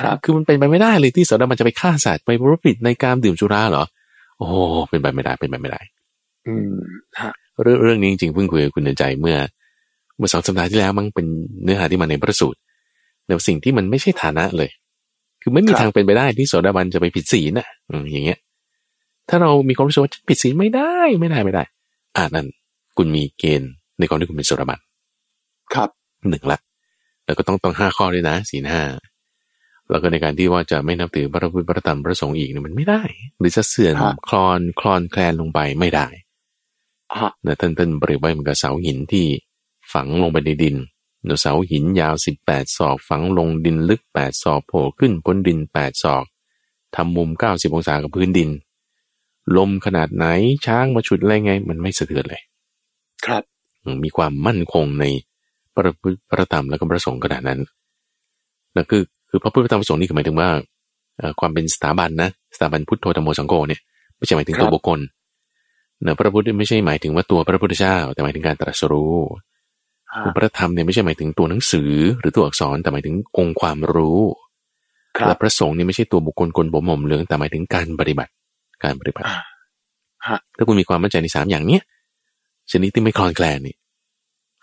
[0.00, 3.84] ครับ คือมันเป็นไปไม่ได้เลยที่โสดามันจะไปฆ่าสัตว์ไปประพฤติในการดื่มสุราเหรอ
[4.38, 4.54] โอ้โห
[4.90, 5.80] เป็นไปไม่ได้เป็นไปไม่ได้
[6.46, 6.74] อืม
[7.20, 9.36] ฮะเรื่องเรื่องนี้จริงๆเพิ่งคุยกับคุณเดินใจเมื่อ
[10.16, 11.26] เมื่อสองสัปดาห์ที่แล้วมันเป็น
[11.62, 12.58] เนื้อหาที่มาในพระสูตร
[13.26, 14.70] แต่สิ่งที่มันไม่ใช่ฐานะเลย
[15.42, 18.38] คือไม่มีทางเป็นไปได้ที่โสดาบันจะไปผิดศีลน่ะอืมอย่างเงี้ย
[19.28, 21.62] ถ้าเรามีความรู้สึกว่าฉันผิดศีลไม่ได้ไม่ได้ไม่ได้
[22.16, 22.46] อ่านั่น
[22.96, 24.78] คุณมีเกณฑ์ในความที่คุณเป็นโสดาบัน
[25.74, 25.88] ครับ
[26.30, 26.58] หนึ่งละ
[27.24, 28.82] แล้วก็ต้องต้องห้าข้อด้วยนะศีลห้า
[29.92, 33.02] แล้วก็ในการที่ว่าจะไม่นับถือพระพุทธพระธรรมพระสงฆ์อีกเนี่ยมันไม่ได้
[33.38, 36.06] หรือจะเสื่อมฮะคลอนคลอนแคลนลงไปไม่ได้
[37.18, 39.26] ฮะนะท่านท่านเปรียบไว้เหมือนกับเสาหินที่
[39.92, 40.76] ฝังลงไปในดิน
[41.24, 46.24] เนอะเสาหินยาวสิบแปดศอกฝังลงดินลึกแปดศอกโผล่ขึ้นพ้นดินแปดศอก
[46.96, 48.50] ทำมุมเก้าสิบองศากับพื้นดิน
[49.56, 50.26] ลมขนาดไหน
[50.66, 52.42] ช้างมาฉุดอะไรไง มันไม่สะเทือนเลย
[53.24, 53.42] ครับ
[53.82, 55.04] อืมมีความมั่นคงใน
[55.74, 57.60] พระพุทธพระธรรมและก็พระสงฆ์ขนาดนั้น
[58.74, 60.48] นั่นคือ คือพระพุทธพระธรรมพระสงฆ์นี่คือหมายถึงว่า
[61.18, 63.80] เอ่อความเป็นสถาบันนะสถาบันพุทโธธรรมโมสังโฆเนี่ย
[64.16, 65.00] ไม่ใช่หมายถึงตัวบุคคล
[66.02, 69.14] เนอะพระพุทธไม่ใช่หมายถึงว่าตัวพระพุทธเจ้า แต่หมายถึงการตรัสรู้
[70.14, 74.20] ฮะคือพระธรรมเนี่ยไม่ใช่หมายถึงตัวหนังสือหรือตัวอักษรแต่หมายถึงองค์ความรู้
[75.18, 78.32] ครัและบพระสงฆ์เนี่ยไม่ใช่ตัวบุคคลคนบ่มหม่มเหลืองแต่หมายถึงการปฏิบัติ
[78.84, 79.34] การปฏิบัติอ่า
[80.28, 81.82] ฮะถ้าคุณมีความมั่นใจในสามอย่างเนี้ย
[82.72, 83.74] ชนิดที่ไม่คลอนแคลนนี่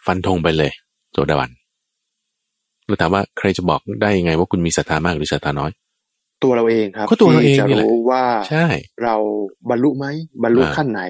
[0.05, 0.71] ฟันธงไปเลย
[1.13, 1.49] โสดาบัน
[2.89, 5.71] เราถามว่าใครจะบอกได้ยังไงว่าคุณมีศรัทธามากหรือศรัทธาน้อย
[6.43, 8.65] ตัวเราเองครับก็ตัวเราเองที่จะนี่แหละรู้ว่าใช่
[9.03, 9.15] เรา
[9.69, 10.05] บรรลุไหม
[10.43, 11.01] บรรลุอ่าขั้นไหน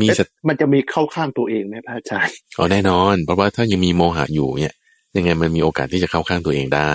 [0.00, 4.74] มีศรัทเอ๊ะมันจะมีเข้าข้างตัวเองไหมพระอาจารย์เอาแน่นอน เพราะว่าถ้ายังมีโมหะอยู่เนี่ย
[5.16, 6.92] ยังไงมันมีโอกาสที่จะเข้าข้างตัวเองได้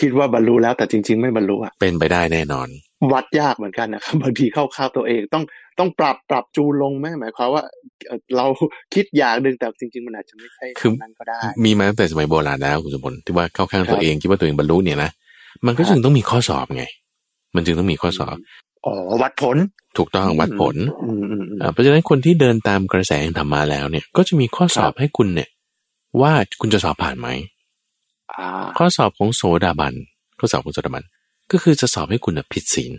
[0.00, 2.68] คิดว่าบรรลุแล้วแต่จริง ๆ ไม่บรรลุอะเป็นไปได้แน่นอน
[3.12, 5.44] วัดยากเหมือนกันนะครับบางทีเข้าข้างตัวเองต้อง
[5.78, 7.62] ต้องปรับปรับจูนลงไหมหมายความว่า
[8.06, 8.46] เอ่อเรา
[8.94, 15.10] คิดอย่างหนึ่งแต่จริง ๆ มันอาจจะไม่ใช่คือนั้นก็ได้ มีมาตั้งแต่สมัยโบราณแล้วคุณสมบัติที่ว่าเข้าข้างครัตัวบเองคิดว่าตัวเองบรรลุเนี่ยนะ
[15.66, 16.84] มันก็ครับจึงต้องมีข้อสอบไง
[17.54, 18.36] มันจึงต้องมีข้อสอบ
[18.86, 19.56] อ๋อวัดผล
[19.98, 25.48] ถูกต้องวัดผลอืมอืมอืมอ่าเพราะฉะนั้นคนที่เดินตามกระแสแห่งธรรมาแล้วเนี่ย ก็จะมีข้อสอบครับให้คุณเนี่ย
[26.20, 27.28] ว่าคุณจะสอบผ่านไหม
[28.32, 28.46] อ่า
[28.78, 29.94] ข้อสอบของโสดาบัน
[30.38, 31.04] ข้อสอบของโสดาบัน
[31.52, 32.92] ก็คือจะสอบให้คุณน่ะผิดศีล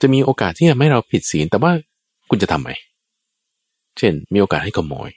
[0.00, 1.72] จะมีโอกาสที่จะไม่เราผิดศีล แต่ว่า
[2.30, 2.70] คุณจะทำไหม
[3.98, 5.10] เช่น มีโอกาสให้ขโมย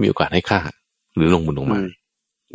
[0.00, 0.60] มีโอกาสให้ฆ่า
[1.16, 1.88] หรือลงมือลงไมาอืม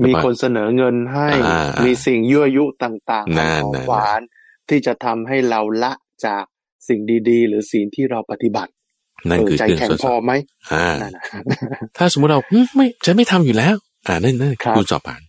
[0.07, 4.21] มีคนเสนอเงินให้อ่ามีมีสิ่งยั่วยุต่างๆนั่นของนั่นหวาน
[4.69, 5.93] ที่จะทำให้เราละ
[6.25, 6.43] จาก
[6.87, 6.99] สิ่ง
[7.29, 8.71] ดีๆ หรือสิ่งที่เราปฏิบัติ
[9.29, 10.33] นั่นเออคือใจเครื่องแข็งทดพสออบไหม
[10.71, 11.23] อ่านั่นนะ
[11.97, 13.75] ถ้าสมมติเราอืมไม่ฉันไม่ทำอยู่แล้ว
[14.07, 15.24] อ่านั่นนั่นครับคุณสอบผ่านเ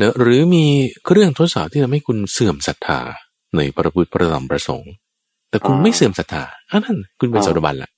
[0.00, 0.64] นอะหรือมี
[1.06, 3.00] เครื่องทดสอบที่ทำให้คุณเสื่อมศรัทธา
[3.56, 4.92] ในพระพุทธพระธรรมประสงค์
[5.50, 7.90] แต่คุณไม่เสื่อมศรัทธาอันนั้นคุณเป็นโสดาบันละ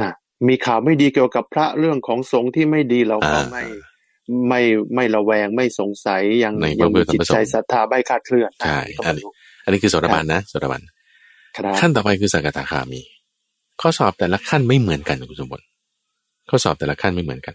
[0.00, 0.12] นะ
[0.48, 3.64] มีข่าวไม่ดีเกี่ยวกับพระเรื่องของสงฆ์ที่ไม่ดีเราก็อ่าไม่
[4.48, 4.60] ไม่
[4.94, 9.24] ไม่ระแวงไม่สงสัยยังในยังพระพุมีทธจิตประสงค์ใจศรัทธาไม่คลาดเคลื่อนใช่ก็อันนี้
[9.64, 10.82] อันนี้คือโสดาบันนะโสดาบัน
[11.56, 13.00] ครับขั้นต่อไปคือสกทาคามี
[13.80, 15.64] ข้อสอบแต่ละขั้นไม่เหมือนกันคุณสมบัติ
[16.50, 17.54] ข้อสอบแต่ละขั้นไม่เหมือนกัน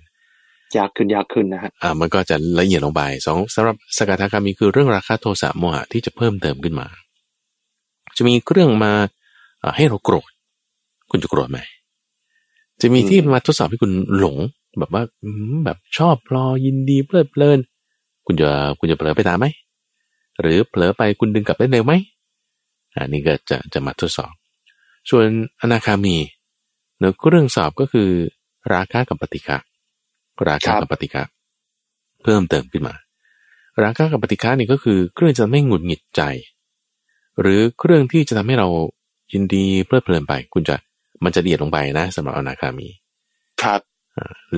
[0.79, 6.87] ยากขึ้นยากขึ้นนะฮะอ่ามันก็จะละเอียดลงไปสองสำหรับสกทาคามีคือเรื่องราคะโทสะโมหะที่จะเพิ่มเติมขึ้นมา
[8.17, 8.91] จะมีเครื่องมา
[9.63, 10.29] อ่าให้เราโกรธ
[11.11, 11.59] คุณจะโกรธไหม
[12.81, 14.37] จะมีที่มาทดสอบให้คุณหลง
[14.79, 17.59] แบบว่าอืมแบบชอบพลอยินดีเพลิดเพลิน
[18.25, 18.49] คุณจะ
[18.79, 19.45] คุณจะเผลอไปตามไหม
[20.41, 21.93] หรือเผลอไปคุณดึงกลับได้เร็วไหม
[22.95, 24.33] อันนี้ก็จะจะมาทดสอบ
[25.09, 25.25] ส่วน
[25.61, 26.15] อนาคามี
[26.99, 28.09] เนื้อเรื่องสอบก็คือ
[28.73, 29.57] ราคะกับปฏิฆะ
[30.49, 31.23] ราคะกับปฏิฆะ
[32.23, 32.95] เพิ่มเติมขึ้นมา
[33.83, 36.21] ราคะกับปฏิฆะนี่ก็คือเครื่องจะทำให้หงุดหงิดใจ
[37.41, 38.67] หรือเครื่องที่จะทำให้เรา
[39.33, 40.75] ยินดีเพลิดเพลินไป คุณจะ
[41.23, 42.87] มันจะเดียดลงไปนะสำหรับอนาคามี
[43.63, 43.81] ครับ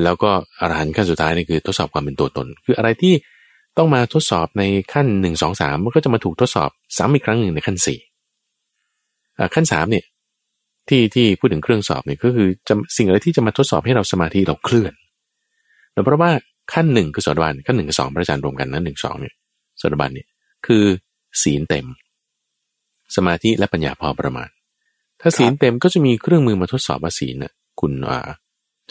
[0.03, 3.13] แล้วก็อรหันต์ขั้นสุดท้ายนี่คือทดสอบความเป็นตัวตน คืออะไรที่
[3.77, 4.63] ต้องมาทดสอบใน
[4.93, 7.99] ขั้นหนึ่งสองสามมันก็จะมาถูกทดสอบซ้ำอีกครั้งหนึ่งในขั้นสี่
[9.37, 10.05] อ่าขั้นสามเนี่ย
[10.89, 14.93] ที่ที่พูดถึงเครื่องสอบเนี่ยก็คือจะสิ่งอะไรที่จะมาทดสอบให้เราสมาธิเราเคลื่อน
[15.97, 16.31] แต่เพราะว่า
[16.73, 19.33] ขั้นหนึ่งคือโสดาบันขั้นหนึ่งกับสองพระอาจารย์รวมกันนะหนึ่งสองเนี่ย
[19.77, 20.27] โสดาบันเนี่ย
[20.65, 20.83] คือ
[21.43, 21.85] ศีลเต็ม
[23.15, 24.49] สมาธิและปัญญาพอประมาณ
[25.21, 28.29] ถ้าศีลเต็มก็จะมีเครื่องมือมาทดสอบว่าศีลน่ะคุณอ่า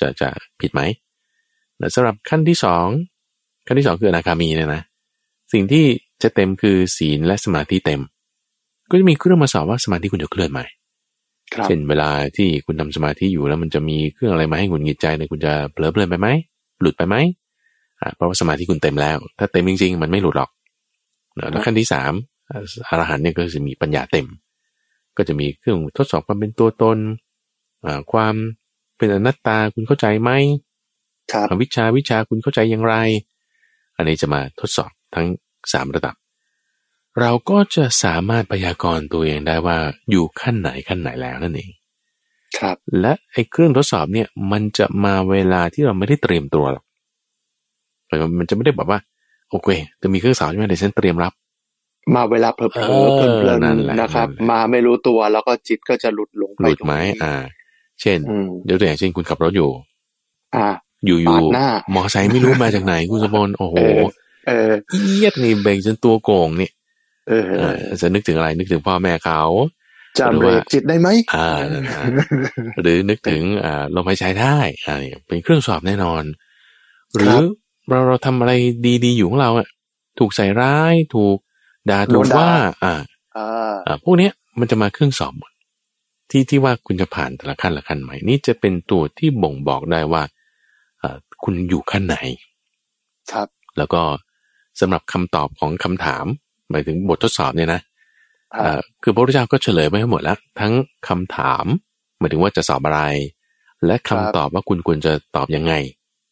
[0.01, 0.29] จะจะ
[0.61, 0.81] ผิดไหม
[1.79, 2.87] แต่สำหรับขั้นที่สอง
[3.67, 4.83] ขั้นที่สองคืออนาคามีเนี่ยนะ
[5.53, 5.85] สิ่งที่
[6.23, 8.01] จะเต็มคือศีลและสมาธิเต็ม
[8.91, 10.61] ก็จะมีเครื่องมาสอบว่าสมาธิคุณจะเคลื่อนไหม
[11.55, 16.29] ครับเช่นเวลาที่คุณทำสมาธิอยู่แล้วมันจะมีเครื่องอะไรมาให้หงุดหงิดใจเนี่ยคุณจะเผลอเพลินไปไหม
[16.81, 17.17] หลุดไปไหม
[18.01, 20.51] อ่าเพราะว่าสมาธิคุณเต็มแล้ว ถ้าเต็มจริง ๆ มันไม่หลุดหรอก
[21.51, 22.13] แล้วขั้นที่สาม
[22.51, 24.27] อ่าอรหันต์เนี่ยก็จะมีปัญญาเต็ม
[25.17, 26.99] ก็จะมีเครื่องทดสอบความเป็นตัวตน
[27.85, 28.35] อ่าความ
[28.97, 30.31] เป็นอนัตตาคุณเข้าใจไหม
[31.33, 32.95] ครับอวิชชาวิชาคุณเข้าใจอย่างไร
[33.97, 35.27] อันนี้จะมาทดสอบทั้ง
[35.73, 36.15] สามระดับ
[37.21, 39.79] เราก็จะสามารถพยากรณ์ตัวเองได้ว่า
[40.11, 41.71] อยู่ขั้นไหนขั้นไหนแล้วนั่นเอง
[42.59, 46.85] ครับและไอ้เครื่องทดสอบเนี่ย มันจะมาเวลาที่เราไม่ได้เตรียมตัวหรอก
[48.07, 48.99] หมายความมันจะไม่ได้แบบว่า
[49.51, 49.69] โอเค
[50.03, 51.33] จะมีเครื่องสอบใช่ไหมเดี๋ยวฉันเตรียมรับ
[52.15, 57.35] มาเวลาเพลิดเพเอลิอนเพลินนั่นแหละๆนะครับนั่นแหละมาไม่รู้ตัวแล้วก็จิตก็จะหลุดหลงไปหลุดไหมตรงนี้อ่า
[58.01, 59.71] เช่นอืมเดี๋ยวตัวอย่างเช่นคุณขับรถอยู่
[60.57, 60.69] อ่า
[61.07, 64.01] อยู่อปายู่ดหน้ามอไซค์ไม่รู้มาจากไหนคุณสมบลโอ้โหเออ
[64.49, 66.71] เออเอียดนี่เบรกจนตัวโกงนี่
[67.29, 69.41] เออเออจะนึกถึงอะไรนึกถึงพ่อแม่เขา
[70.19, 72.01] จะหรือเบรว่ากจิตได้ไหมอ่านั่นนะ
[72.83, 76.23] หรือนึกถึงอ่าลมหายใจได้อ่านี่เป็นเครื่องสอบแน่นอน
[77.17, 77.37] หรือ
[77.89, 78.53] เราเราทำอะไร
[79.05, 79.69] ดีๆอยู่ของเราอะ
[80.19, 81.37] ถูกใส่ร้ายถูก
[81.91, 82.51] ด่าถูกว่า
[82.85, 82.95] อ่า
[83.37, 85.51] อ่าอ่าพวกเนี้ยมันจะมาเครื่องสอบหมด
[86.31, 90.23] ที่ที่ว่าคุณจะผ่านแต่ละขั้นละขั้นไหมนี่จะเป็นตัวที่บ่งบอกได้ว่า
[91.03, 92.17] อ่าคุณอยู่ขั้นไหน
[93.33, 93.49] ครับ
[93.79, 94.03] แล้วก็
[94.81, 96.25] สำหรับคำตอบของคำถาม
[96.71, 97.96] หมายถึงบททดสอบเนี่ยนะอ่าเอ่อ
[99.03, 100.73] คือพระพุทธเจ้าก็เฉลยไปให้หมดแล้วทั้ง
[101.09, 101.65] คำถาม
[102.19, 103.03] หมายถึงว่าจะสอบอะไร
[103.87, 105.75] และคำตอบว่าคุณควรจะตอบยังไง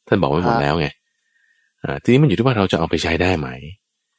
[0.09, 0.89] ท่านบอกไว้หมดแล้วไง
[1.83, 3.49] อ่าทีนี้มันอยู่ที่ว่าเราจะเอาไปใช้ได้ไหม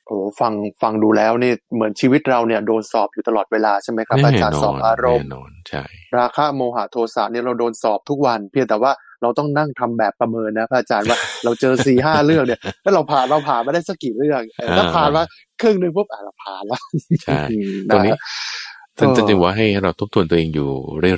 [0.07, 5.83] โอ้ฟังฟังดูแล้วนี่เหมือนชีวิตเราเนี่ยโดนสอบอยู่ตลอดเวลาใช่ไหมครับอาจารย์สอบอารมณ์แน่นอนใช่
[6.19, 8.91] ราคะโมหะโทสะเนี่ยเราโดนสอบทุกวัน เพียงแต่ว่า
[9.25, 15.23] เราต้องนั่งทำแบบประเมินนะพระอาจารย์ว่าเราเจอสี่ห้าเรื่องเนี่ยแล้วเราผ่านเราผ่านมาได้สักกี่เรื่องเออถ้าผ่านมา
[15.61, 16.81] ครึ่งหนึ่งปุ๊บอะเราผ่านแล้ว
[17.23, 17.41] ใช่
[17.91, 18.13] ตรงนี้
[18.97, 20.69] ท่านจะจึงว่าให้เราทบทวนตัวเองอยู่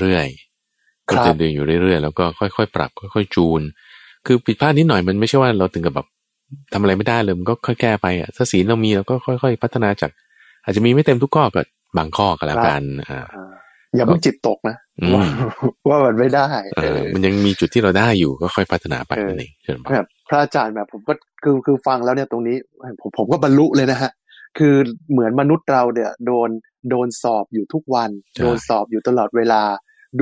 [0.02, 3.62] เรื่อยๆทบทวนตัวเองอยู่เรื่อยๆ แล้วก็ค่อยๆ ปรับค่อยๆ จูน
[4.26, 6.08] คือผิดพลาดนิดหน่อยมันไม่ใช่ว่าเราถึงกับแบบ
[6.74, 10.12] ทำอะไรไม่ได้เลยมันก็ค่อยแก้ไปอะถ้าศีลเรามีเราก็ค่อย ๆ พัฒนาจาก
[10.64, 11.62] อาจจะมีไม่เต็มทุกข้อก็
[11.98, 13.26] บางข้อก็แล้วกันอ่า
[13.98, 15.12] อย่าเพิ่งจิตตกนะอืม
[15.88, 22.58] ว่ามันไม่ได้เออมันยังมีจุดที่เราได้อยู่ก็ค่อยพัฒนาไปนั่นเองเชิญครับแบบพระอาจารย์แบบผมก็คือคือฟังแล้วเนี่ยตรงนี้
[23.02, 24.12] ผมผมก็บรรลุเลยนะฮะ
[24.58, 24.76] คือ
[25.12, 26.50] เหมือนมนุษย์เราเนี่ยโดน
[26.90, 28.10] โดนสอบอยู่ทุกวัน
[28.42, 29.64] โดนสอบอยู่ตลอดเวลา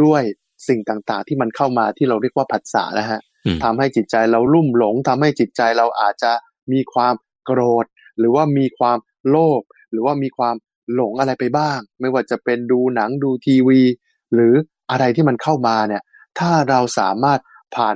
[0.01, 0.21] ด้วย
[0.67, 6.31] สิ่งต่างๆ ที่มันเข้ามาที่เราเรียกว่าผัสสะนะฮะอืมทำให้จิตใจเราลุ่มหลงทำให้จิตใจเราอาจจะ
[6.71, 7.13] มีความ
[7.45, 7.85] โกรธ
[8.19, 8.97] หรือว่ามีความ
[9.29, 9.61] โลภ
[9.91, 10.55] หรือว่ามีความ
[10.93, 13.81] หลงอะไรไปบ้าง ไม่ว่าจะเป็นดูหนังดูทีวี
[14.33, 14.53] หรือ
[14.91, 16.03] อะไรที่มันเข้ามาเนี่ย
[16.39, 17.39] ถ้าเราสามารถ
[17.75, 17.95] ผ่าน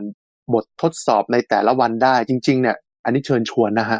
[0.54, 4.00] บททดสอบในแต่ละวันได้จริง ๆ เนี่ย อันนี้เชิญชวนนะฮะ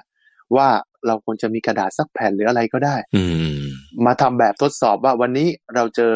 [0.56, 0.68] ว่า
[1.08, 3.24] เราควรจะมีกระดาษสักแผ่นหรืออะไรก็ได้อื
[3.62, 3.64] ม
[4.06, 6.14] มาทำแบบทดสอบว่าวันนี้เราเจอ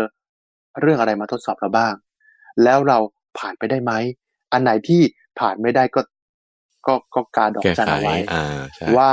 [0.81, 1.93] เรื่องอะไรมาทดสอบเราบ้าง
[2.63, 2.97] แล้วเรา
[3.37, 3.91] ผ่านไปได้ไหม
[4.53, 5.01] อันไหนที่
[5.39, 6.01] ผ่านไม่ได้ก็
[6.87, 9.11] ก็ก็การดอกแก้จันไขเอาไว้อ่าใช่ว่า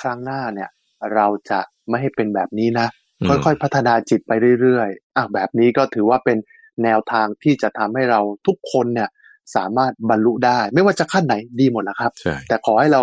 [0.00, 0.70] ครั้งหน้าเนี่ย
[1.14, 2.88] เราจะ ไม่ให้เป็นแบบนี้นะ
[3.20, 6.38] อืมค่อยๆพัฒนาจิตไปเรื่อยๆอะแบบนี้ก็ถือว่าเป็น
[6.84, 9.10] แนวทางที่จะทำให้เราทุกคนเนี่ย
[9.56, 13.02] สามารถบรรลุได้ ไม่ว่าจะขั้นไหนดีหมดแล้วครับใช่แต่ขอให้เรา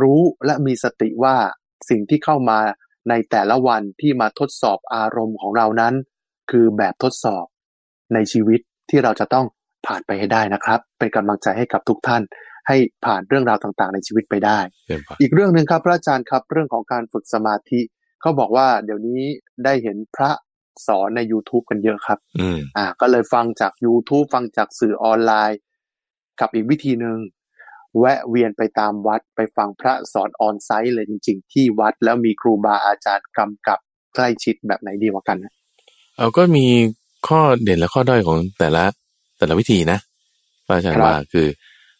[0.00, 1.34] รู้และมีสติว่า
[1.90, 2.58] สิ่งที่เข้ามา
[3.08, 5.94] ในแต่ละวันที่มาทดสอบอารมณ์ของเรานั้น
[6.50, 7.44] คือแบบทดสอบ
[8.14, 8.60] ในชีวิต
[8.90, 9.46] ที่เราจะต้อง
[9.86, 12.22] ผ่านไปให้ได้นะครับ เป็นกำลังใจให้กับทุกท่าน
[12.68, 17.80] ให้ผ่านเรื่องราวต่างๆ ในชีวิตไปได้เชิญครับอีกเรื่องหนึ่งครับพระอาจารย์ครับ เรื่องของการฝึกสมาธิ
[18.20, 19.20] เขาบอกว่าเดี๋ยวนี้
[19.64, 20.30] ได้เห็นพระ
[20.86, 25.58] สอนใน YouTube กันเยอะครับอืมอ่า ก็เลยฟังจาก YouTube ฟังจากสื่อออนไลน์
[26.40, 27.18] กับอีกวิธีหนึ่ง
[27.98, 33.78] แวะเวียนไปตามวัดไปฟังพระสอนออนไซต์เลยจริง ๆ ที่วัดแล้วมีครูบาอาจารย์กำกับ
[34.14, 35.52] ใกล้ชิดแบบไหนดีกว่ากันนะ
[36.16, 36.66] เอาก็มี
[37.28, 38.84] ข้อเด่นและข้อด้อยของแต่ละ
[39.38, 39.98] แต่ละวิธีนะ
[40.66, 41.46] พระอาจารย์ว่าคือ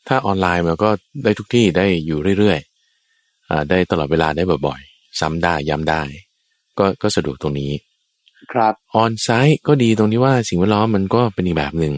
[0.08, 0.90] ถ้าออนไลน์มันก็
[1.24, 4.89] ได้ทุกที่ได้อยู่เรื่อยๆอ่าได้ตลอดเวลาได้บ่อยๆ
[5.20, 6.02] ซ้ำได้ย้ำได้
[6.78, 7.72] ก็ก็สะดวกตรงนี้
[8.52, 11.94] ครับ onsite ก็ดีตรงที่ว่าสิ่งแวดล้อมมันก็เป็นอีกแบบหนึ่ง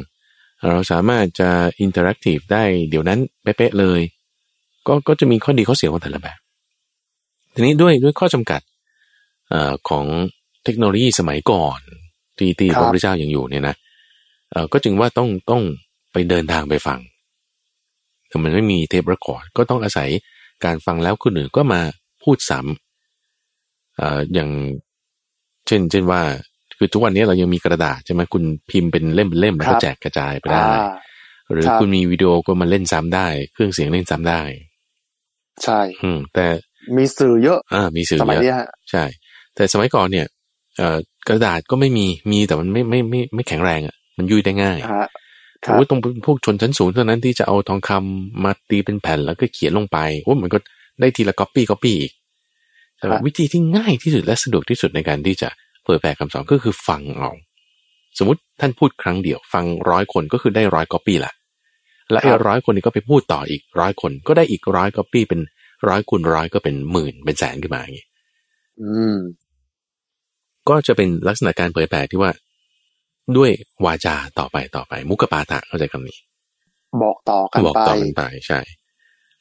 [0.69, 4.01] เราสามารถจะ interactive ได้เดี๋ยวนั้นเป๊ะๆเลย
[4.87, 6.39] ก็ก็จะมีข้อดีข้อเสียของแต่ละแบบ
[7.55, 8.61] ทีนี้ด้วยด้วยข้อจำกัด
[9.49, 10.07] เอ่อของ
[10.65, 11.79] เทคโนโลยีสมัยก่อน
[12.39, 13.75] ที่ที่ครัพบระพุทธเจ้ายังอยู่เนี่ยนะ
[14.51, 15.63] เอ่อก็จึงว่าต้องต้อง
[16.13, 16.99] ไปเดินทางไปฟัง
[18.29, 20.09] แต่มันไม่มีเทปเรคคอร์ดก็ต้องอาศัย
[20.65, 21.81] การฟังแล้วคนอื่นก็มา
[22.23, 24.51] พูดซ้ำเอ่ออย่าง
[25.67, 26.21] เช่น เช่นว่า
[26.79, 30.77] คือทุกวันนี้เรายังมีกระดาษใช่ไหมคุณพิมพ์เป็นเล่มเป็นเล่มแล้วครัก็บแจกกระจายไปได้อ่า
[31.53, 34.43] หรือครับคุณมีวิดีโอก็มาเล่นซ้ำได้ เครื่องเสียงเล่นซ้ำได้
[35.65, 36.47] ใช่ อืม แต่
[36.97, 39.05] มีสื่อเยอะ อ่า มีสื่อสมัยเนี้อะยฮะใช่
[39.55, 40.27] แต่สมัยก่อนเนี่ย
[40.79, 40.99] เอ่อ
[41.29, 45.03] กระดาษก็ไม่มีมีแต่มันไม่ไม่ไม่ไม่แข็งแรงอะ มันยุ่ยได้ง่ายฮะ
[45.67, 50.59] คโอ้รับยตรงพวกชนชั้นสูงเท่านั้นที่จะเอาทองคำมาตีเป็นแผ่นแล้วก็เขียนลงไปโอ้มันก็
[51.01, 52.13] ได้ทีละก๊อปปี้ก๊อปปี้อีก
[53.03, 55.49] แต่ว่าวิธีที่ง่ายที่สุดและสะดวกที่สุดในการที่จะ
[55.85, 57.31] เผยแผ่คำสอนก็คือฟังเอา
[58.19, 61.33] สมมติท่านพูดครั้งเดียว ฟังร้อยคนก็คือได้ร้อยก๊อปปี้ละ
[62.11, 65.41] และไอ้ร้อยคนนี้ก็ไปพูดต่ออีกร้อยคน ก็ได้อีกร้อยก๊อปปี้เป็น
[65.89, 68.07] ร้อยคูณร้อยก็เป็นหมื่นเป็นแสนขึ้นมาอย่างนี้
[68.81, 69.17] อืม
[70.69, 72.31] ก็จะเป็นลักษณะการเผยแผ่ที่ว่า
[73.37, 73.51] ด้วย
[73.85, 76.19] วาจาต่อไปต่อไป มุกปาฐะเข้าใจคำนี้
[77.03, 78.61] บอกต่อกันบอกไปต่อกันไปใช่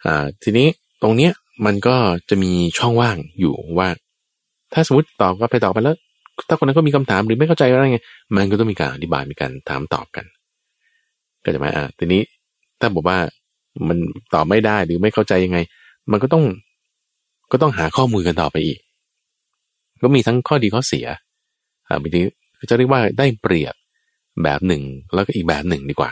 [0.05, 0.67] อ่า ทีนี้
[1.01, 1.31] ตรงเนี้ย
[1.65, 1.95] มันก็
[2.29, 3.89] จะมีช่องว่างอยู่ว่า
[4.73, 5.97] ถ้าสมมติตอบก็ไปตอบไปแล้ว
[6.47, 7.99] ถ้าคนนั้นก็มีคำถามหรือไม่เข้าใจอะไรไง
[8.35, 10.25] มันก็ต้องมีการอธิบายมีการถามตอบกัน
[11.43, 12.21] ก็จะไหมอ่าทีนี้
[12.79, 13.17] ถ้าบอกว่า
[13.87, 13.97] มัน
[14.33, 15.59] ตอบไม่ได้หรือไม่เข้าใจยังไง
[16.11, 16.43] มันก็ต้อง
[17.51, 18.79] ก็ต้องหาข้อมูลกันต่อไปอีก
[20.03, 21.07] ก็มีทั้งข้อดีข้อเสีย
[21.87, 22.21] อ่าบางที
[22.69, 23.75] จะเรียกว่าได้เปรียบ
[24.43, 24.83] แบบหนึ่ง
[25.13, 26.11] แล้วก็อีกแบบหนึ่งดีกว่า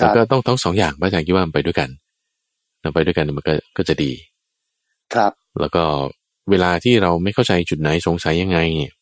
[0.00, 1.90] ครัแล้วบก็ต้องทั้งสองอย่างพระอาจารย์คิดว่ามันไปด้วยกัน
[2.84, 4.12] เราไปด้วยกันมันก็ก็จะดี
[5.14, 5.84] ครับ แล้วก็
[6.50, 8.92] เวลาที่เราไม่เข้าใจจุดไหนสงสัยยังไงเนี่ย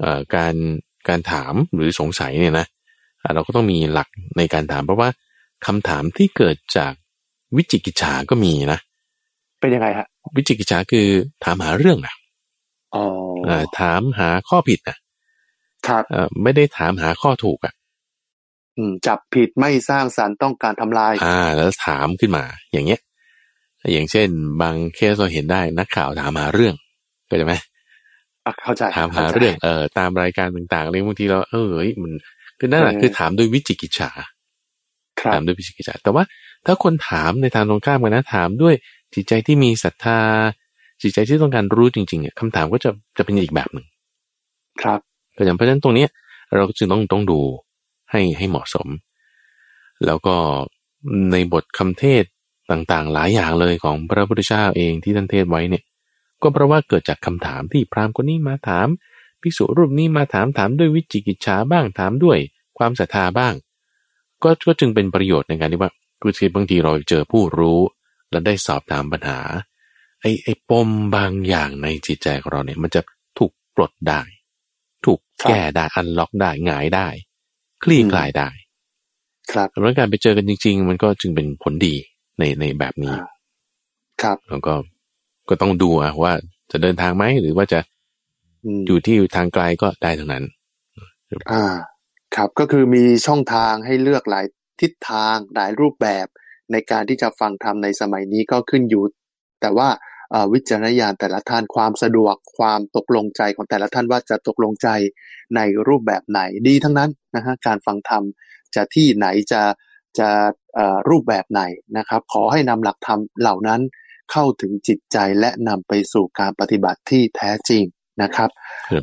[0.00, 0.54] เอ่อการ
[1.08, 2.66] การถามหรือสงสัยเนี่ยนะ
[3.22, 5.08] อะเราก็ต้องมีหลักในการถาม เพราะว่า
[5.66, 6.92] คำถามที่เกิดจาก
[7.56, 8.80] วิจิกิจฉาก็มีนะ
[9.60, 10.06] เป็นยังไงฮะ
[10.36, 11.06] วิจิกิจฉาคือ
[11.44, 12.14] ถามหาเรื่องนะ
[12.94, 13.04] อ๋อ
[13.44, 14.96] เอ่อถามหาข้อผิดนะ
[15.88, 17.74] ครับเอ่อไม่ได้ถามหาข้อถูกอะ
[18.76, 23.00] อืมจับผิดไม่สร้างสรรค์ต้องการทำลาย อ่า แล้วถามขึ้นมา อย่างเงี้ย
[23.92, 24.28] อย่างเช่น
[24.62, 26.74] บางเคสเราเห็นได้นักข่าวถามหาเรื่อง
[27.30, 27.54] ก็จะไหม
[28.46, 32.12] อะเข้าใจถามหาข้ใจเรื่องเออตามรายการต่างๆอะไรบางทีเราเออเฮ้ยมัน
[32.58, 34.10] คือนั่นแหละเออคือถามด้วยวิจิกิจฉา
[35.20, 36.24] ครัถาบมด้วยวิจิกิจฉาแต่ว่า
[36.66, 38.74] ถ้าคนถามในทางตรงข้ามกันนะถามด้วย
[39.14, 40.20] จิตใจที่มีศรัทธา
[41.02, 43.86] จิตใจที่ต้องการรู้จริงๆอะคำถามก็จะจะเป็นอีกแบบหนึ่ง
[44.82, 45.00] ครับ
[45.36, 46.08] ก็อย่างเพราะฉะนั้นตรงเนี้ย
[46.54, 47.40] เราจึงต้องต้องดู
[48.10, 48.88] ให้ให้เหมาะสม
[50.06, 50.34] แล้วก็
[51.32, 52.24] ในบทคำเทศ
[52.70, 55.84] ต่างๆ หลายอย่างเลยของพระพุทธเจ้าเองที่ท่านเทศไว้เนี่ย
[56.42, 58.88] ก็เพราะว่าเกิดจากคำถามที่พราหมณ์คนนี้มาถาม
[59.40, 62.38] ภิกษุรูปนี้มาถามถามด้วยวิจิกิจฉาบ้างถามด้วย
[62.78, 63.54] ความศรัทธาบ้าง
[64.42, 65.90] ก็ก็จึงเป็นประโยชน์ในการที่ว่า
[66.38, 67.80] คือบางทีเราเจอผู้รู้
[68.30, 69.40] แล้วได้สอบถามปัญหา
[70.20, 73.00] ไอ้ไอ้ปมบางอย่างในจิตใจของเราเนี่ยมันจะ
[73.38, 74.20] ถูกปลดได้
[75.04, 77.08] ถูกแก้ได้อันล็อกได้หงายได้
[77.82, 78.48] คลี่คลายได้
[79.52, 81.94] ครับสำหรับการไปเจอกันจริง ๆ มันก็จึงเป็นผลดี
[82.38, 83.16] ในในแบบนี้อ่า
[84.22, 84.74] ครับ แล้วก็
[85.48, 86.32] ก็ต้องดูอะว่า
[86.70, 87.80] จะเดินทางไหมหรือว่าจะ
[88.64, 90.44] อืมอยู่ที่ทางไกลก็ได้ทั้งนั้น
[91.50, 91.64] อ่า
[92.36, 94.46] ครับก็คือมีช่องทางให้เลือกหลาย
[94.80, 96.26] ทิศทางหลายรูปแบบ
[96.72, 99.04] ในการที่จะฟังธรรมในสมัยนี้ก็ขึ้นอยู่
[99.60, 99.88] แต่ว่า
[100.30, 104.88] เอ่อวิจารณญาณแต่ละท่านความสะดวกความตกลงใจของแต่ละท่านว่าจะตกลงใจ
[105.56, 108.22] ในรูปแบบไหนดีทั้งนั้นนะฮะการฟังธรรม
[108.74, 109.62] จะที่ไหนจะ
[110.18, 110.28] จะ
[110.67, 110.67] เอ่อ
[111.08, 111.62] รูปแบบไหน
[111.96, 113.80] นะครับ ขอให้นำหลักธรรมเหล่านั้น
[114.32, 117.84] เข้าถึงจิตใจและนำไปสู่การปฏิบัติที่แท้จริง
[118.22, 118.50] นะครับ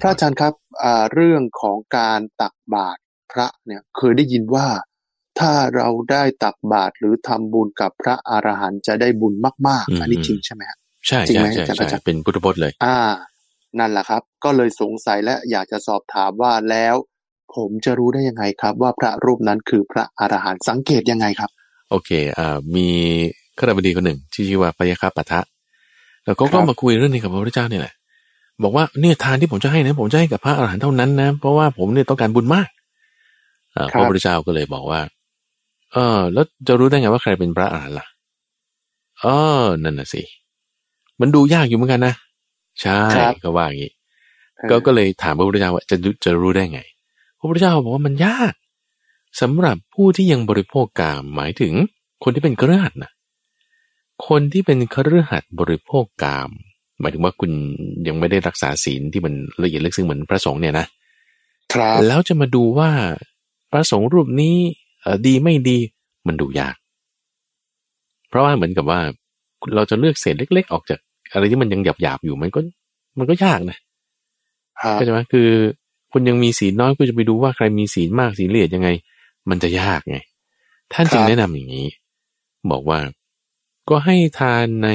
[0.01, 0.53] พระอาจารย์ครับ
[0.83, 2.99] อ่าเรื่องของการตักบาตร
[3.31, 4.67] พระเนี่ยเคยได้ยินว่า
[5.39, 9.33] ถ้าเราได้ตักบาตรหรือทำบุญกับพระอรหันต์จะได้บุญ
[9.67, 12.99] มากอืมๆอันนี้จริงใช่ไหมครับใช่จริงใช่ไหมใช่อาจารย์ใช่อาจารย์เป็นพุทธพจน์เลย อ่า
[13.79, 16.95] นั่นแหละครับ ก็เลยสงสัยและอยากจะสอบถามว่าแล้ว
[17.55, 21.51] ผมจะรู้ได้ยังไงครับ ว่าพระรูปนั้นคือพระอรหันต์สังเกตยังไงครับ
[21.89, 22.87] โอเคอ่ามี
[23.57, 25.41] ข้าราชบดีคนหนึ่งที่ชื่อว่าพยาคาปะทะ
[26.25, 27.93] แล้วก็ครัก็บมาคุยเรื่องนี้กับพระพุทธเจ้าเนี่ยแหละ
[28.63, 32.67] บอกว่าเนี่ยทานที่ผมจะให้นะผมจะให้กับพระอรหันต์เท่านั้นนะเพราะว่าผมเนี่ยต้องการบุญมาก
[33.75, 35.01] อ่าพระพุทธเจ้าก็เลยบอกว่า
[35.93, 38.07] เออ แล้วจะรู้ได้ไงว่าใครเป็นพระอรหันต์ล่ะ
[39.21, 39.25] เอ
[39.61, 40.21] อนั่นน่ะสิ
[41.21, 42.13] มันดูยากอยู่เหมือนกันนะ
[42.81, 43.91] ใช่ครับก็ว่าอย่างนี้
[44.69, 46.81] ก็ก็เลยถามพระพุทธเจ้าว่าจะรู้จะรู้ได้ไง
[47.39, 48.53] พระพุทธเจ้าบอกว่ามันยาก
[49.41, 51.73] สำหรับผู้ที่ยังบริโภคกามหมายถึง
[52.23, 53.11] คนที่เป็นเครือขัดนะ
[54.27, 56.49] คนที่เป็นเครือขัดบริโภคกาม
[56.99, 57.51] หมายถึงว่าคุณ
[58.07, 59.33] ยังไม่ได้รักษาศีลที่มัน
[59.63, 60.85] ละเอียดลึกซึ้งเหมือนพระสงฆ์เนี่ยนะ
[61.73, 62.89] ครับแล้วจะมาดูว่า
[63.71, 64.55] พระสงฆ์รูปนี้
[65.01, 65.77] เอ่อดีไม่ดี
[66.27, 66.75] มันดูยาก
[68.29, 68.99] เพราะว่าเหมือนกับว่า
[69.75, 70.99] เราจะเลือกเศษเล็ก ๆ ออกจาก
[71.33, 72.59] อะไรที่มันยังหยาบๆอยู่มันก็
[73.17, 73.77] มันก็ยากนะ
[74.81, 75.49] ครับเข้าใจไหมคือ
[76.11, 78.89] คุณยังมีศีลน้อยก็จะไปดูว่าใครมีศีลมากศีลละเอียดยังไง
[79.49, 80.17] มันจะยากไง
[80.93, 81.87] ท่านจึงแนะนำอย่างนี้
[82.71, 82.99] บอกว่า
[83.89, 84.89] ก็ให้ทานใน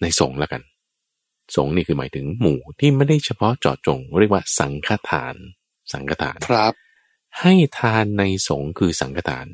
[0.00, 0.62] ในสงฆ์ละกัน
[1.56, 5.34] สงฆ์นี่คือหมายถึงหมู่ที่ไม่ได้เฉพาะเจาะจง เรียกว่าสังฆทาน
[5.92, 6.72] สังฆทานครับ
[7.40, 9.46] ให้ทานในสงฆ์คือสังฆทาน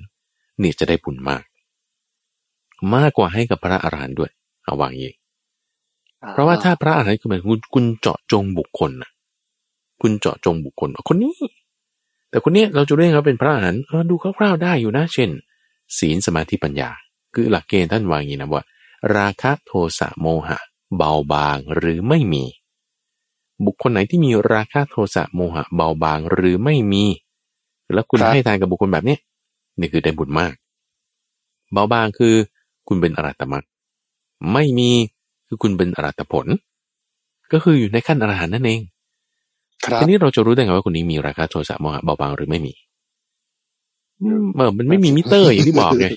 [0.62, 1.45] นี่จะได้บุญมาก
[2.95, 4.30] มากกว่าให้กับพระอรหันต์ด้วย
[4.64, 5.14] เอาวางอย่างนี้
[6.32, 9.11] เพราะว่าถ้าพระอรหันต์คือหมายถึงคุณคุณเจาะจงบุคคลนะ
[10.01, 11.34] คุณเจาะจงบุคคลว่าคนนี้
[12.31, 15.31] แต่คนนี้เราจะเรียกเขาเป็นพระอรหันต์ดูคร่าวๆได้อยู่นะ เช่น
[15.99, 16.91] ศีลสมาธิปัญญา
[17.35, 18.62] คือหลักเกณฑ์ท่านวางอย่างนี้นะว่า
[19.16, 20.59] ราคะโทสะโมหะ
[20.97, 22.45] เบาบางหรือไม่มี
[23.64, 27.05] บุคคลไหนที่มีราคะโทสะโมหะ เบาบางหรือไม่มี
[27.93, 29.16] แล้วคุณให้ทานกับบุคคลแบบนี้
[29.79, 30.55] นี่คือได้บุญมาก
[31.72, 32.35] เบาบางคือ
[32.89, 33.66] คุณเป็นอรัตมรรค
[34.53, 34.91] ไม่มี
[35.47, 36.47] คือคุณเป็นอรัตผล
[37.53, 38.81] ก็คืออยู่ในขั้นอรหันต์นั่นเอง
[40.01, 42.74] ทีนี้เราจะรู้ได้ไงว่าคนนี้มีราคะโทสะโมหะเบาบางหรือไม่มี
[44.22, 46.09] อืมเออมันไม่มีมิเตอร์อย่างที่บอกไง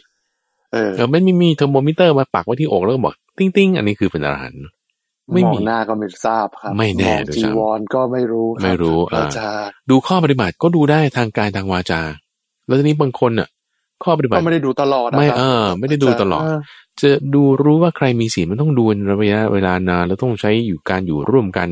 [0.73, 4.63] เออเออไม่มีมีเทอร์โมมิเตอร์มาปักไว้ที่อกแล้วก็บอก ติ้งติ้งๆอันนี้คือเป็นอรหันต์
[5.33, 12.01] ไม่มอมีงหน้าก็ไม่ทราบครับไม่แน่มองด้วยจีซ้ำวรก็ไม่รู้คบไม่รู้พระอ่าอาจารย์ดูข้อปฏิบัติก็ดูได้ทางกายทางวาจา
[12.67, 13.47] แล้วทีนี้บางคนอะ
[14.03, 16.43] ข้อปฏิบัก็ติไม่ได้ดูตลอดนะไม่ครับเออ ไม่ได้ดูตลอด
[16.97, 21.67] เจะดูรู้ว่าใครมีศีลมันต้องดูในระยะเวลานานแล้วต้องใช้อยู่การอยู่ร่วมกัน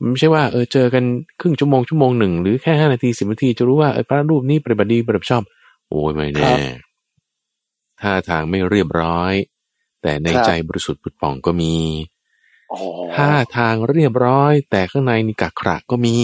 [0.00, 1.04] มันไม่ใช่ว่าเออเจอกัน
[1.40, 5.42] ครึ่งชั่วโมงชั่วโมงหนึ่งหรือแค่ห้านาทีสิบนาทีจะรู้ว่าเออพระรูปนี้ปฏิบัติดีปฏิบัติชอบ
[5.88, 6.60] โอ้ยไม่คแน่รับ
[8.00, 9.32] ท่าทางไม่เรียบร้อย
[10.02, 11.74] แต่ในครับใจบริสุทธิ์ผุดป่องก็มี
[12.72, 12.78] อ๋อ
[13.14, 16.16] ท่าทางเรียบร้อย แต่ข้างในนี่กักขระก็มี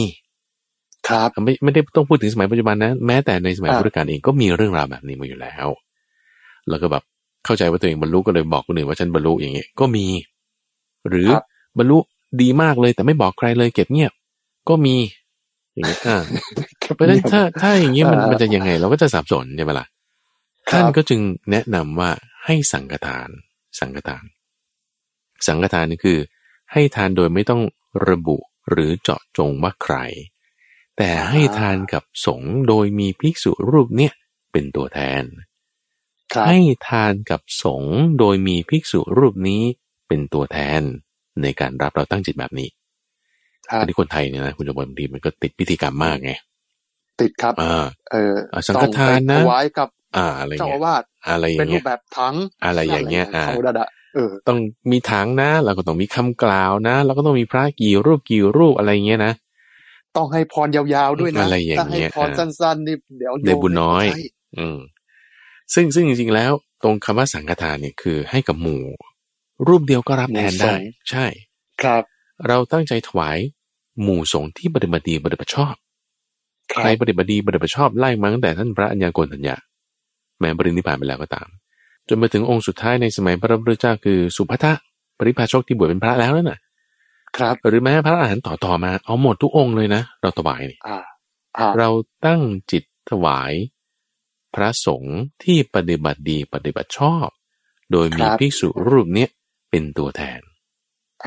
[1.09, 5.67] ครับไม่ไม่ได้ต้องพูดถึงสมัยปัจจุบันนะ แม้แต่ในสมัยอ่าพุทธกาลเองก็มีเรื่องราวแบบนี้มาอยู่แล้ว
[6.69, 7.03] แล้วก็แบบ
[7.45, 10.07] เข้าใจว่าตัวเองบรรลุก็เลยบอกคนอื่นว่าฉันบรรลุอย่างเงี้ยก็มี
[11.09, 11.43] หรือครับ
[11.79, 11.99] บรรลุ
[12.41, 14.13] ดีมากเลยแต่ไม่บอกใครเลยเก็บเงียบ
[14.69, 14.97] ก็มี
[15.75, 16.19] อย่างเงี้ยอ่า
[16.95, 19.87] เพราะฉะนั้นถ้าถ้าอย่างเงี้ยมันอ่ามัมันจะยังไง เราก็จะสับสนใช่ไหมล่ะ
[20.71, 21.21] ครับท่านก็จึง
[21.51, 22.11] แนะนำว่า
[22.45, 23.29] ให้สังฆทาน
[23.79, 24.25] สังฆทาน
[25.47, 26.19] สังฆทานนี่คือ
[26.73, 27.63] ให้ทานโดยไม่ต้อง
[28.09, 28.39] ระบุ
[28.71, 29.97] หรือเจาะจงว่าใคร
[30.97, 34.13] แต่ให้ทานกับสงฆ์โดยมีภิกษุรูปเนี่ย
[34.53, 35.25] เป็นตัวแทน
[36.33, 36.59] ครับให้
[36.89, 39.63] ทานกับสงฆ์โดยมีภิกษุรูปนี้
[40.09, 40.83] เป็นตัวแทน
[41.43, 42.69] ในการรับเราตั้งจิตแบบนี้
[43.69, 46.33] ครับอันนี้คนไทยเนี่ยนะคุณจะบอกบางทีมันก็ติดพิธีกรรมมากไง
[47.21, 54.59] ติดครับอ่าเอออ่าสังฆทานนะต้องไปถวายกับ อ่าอะไรเจ้าเงี้อายวาสอะไรอเป็ย่านงรูเงี้ปยแบบถังอะไรอย่างเงี้ยอ่าเขาดะดะเออต้อง
[54.91, 59.33] มีถังนะเราก็ต้องมีคำกล่าวนะเราก็ต้องมีพระกี่รูปกี่รูปอะไรเงี้ยนะ
[60.17, 64.23] ต้องให้พรยาวๆด้วยนะอะไรอย่างเงี้ยถ้าให้พรสั้นๆนี่เดี๋ยวโยมได้บุญน้อยไม่ใช่
[64.59, 64.79] อืม
[65.75, 66.53] ซึ่งซึ่งจริงๆแล้ว
[66.83, 68.83] ตรงคำว่าสังฆทานเนี่ยคือให้กับหมู่
[69.67, 70.75] รูปเดียวก็รับแทนได้
[71.11, 71.27] ใช่
[71.83, 72.03] ครับ
[72.49, 73.39] เราตั้งใจถวาย
[74.03, 75.75] หมู่สงฆ์ที่ปฏิบัติดีปฏิบัติชอบ
[76.73, 79.57] คใครัรบปฏิบัติดีปฏิบัติชอบไล่มาตั้งแต่ท่านพระอัญญาโกณทัญญา
[80.39, 81.49] แม้ปรินิพพานไปแล้วก็ตาม
[82.09, 84.73] จนมาถึงองค์สุดท้ายในสมัยพระพุทธเจ้าคือสุภัททะ
[85.19, 86.59] ปริพาชกที่บวชเป็นพระแล้วนั่นน่ะ
[87.37, 90.99] ครับหรือแม้พระอรหันต์ต่อต่อมาเอาหมดทุกองค์เลยนะเราถวายนี่อ่า
[91.59, 91.89] อ่าเรา
[92.27, 92.41] ตั้ง
[92.71, 93.53] จิตถวาย
[94.55, 97.29] พระสงฆ์ที่ปฏิบัติดีปฏิบัติชอบ
[97.93, 99.31] โดยมีภิกษุรูปเนี้ย
[99.73, 100.41] เป็นตัวแทน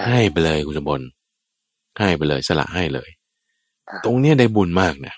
[0.06, 1.02] ให้ไปเลยคุณสมบล
[1.98, 3.10] ให้ไปเลยสละให้เลย
[4.04, 5.16] ตรงเนี้ยได้บุญมากนะ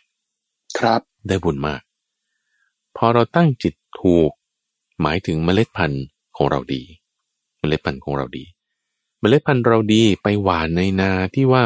[0.78, 1.82] ครับได้บุญมาก
[2.98, 4.32] พอเราตั้งจิตถูก
[5.02, 6.06] หมายถึงเมล็ดพันธุ์
[6.38, 6.82] ของเราดี
[7.60, 8.44] เมล็ดพันธุ์ของเราดี
[9.20, 11.64] เมล็ดพันธุ์เราดีไปหวานในนาที่ว่า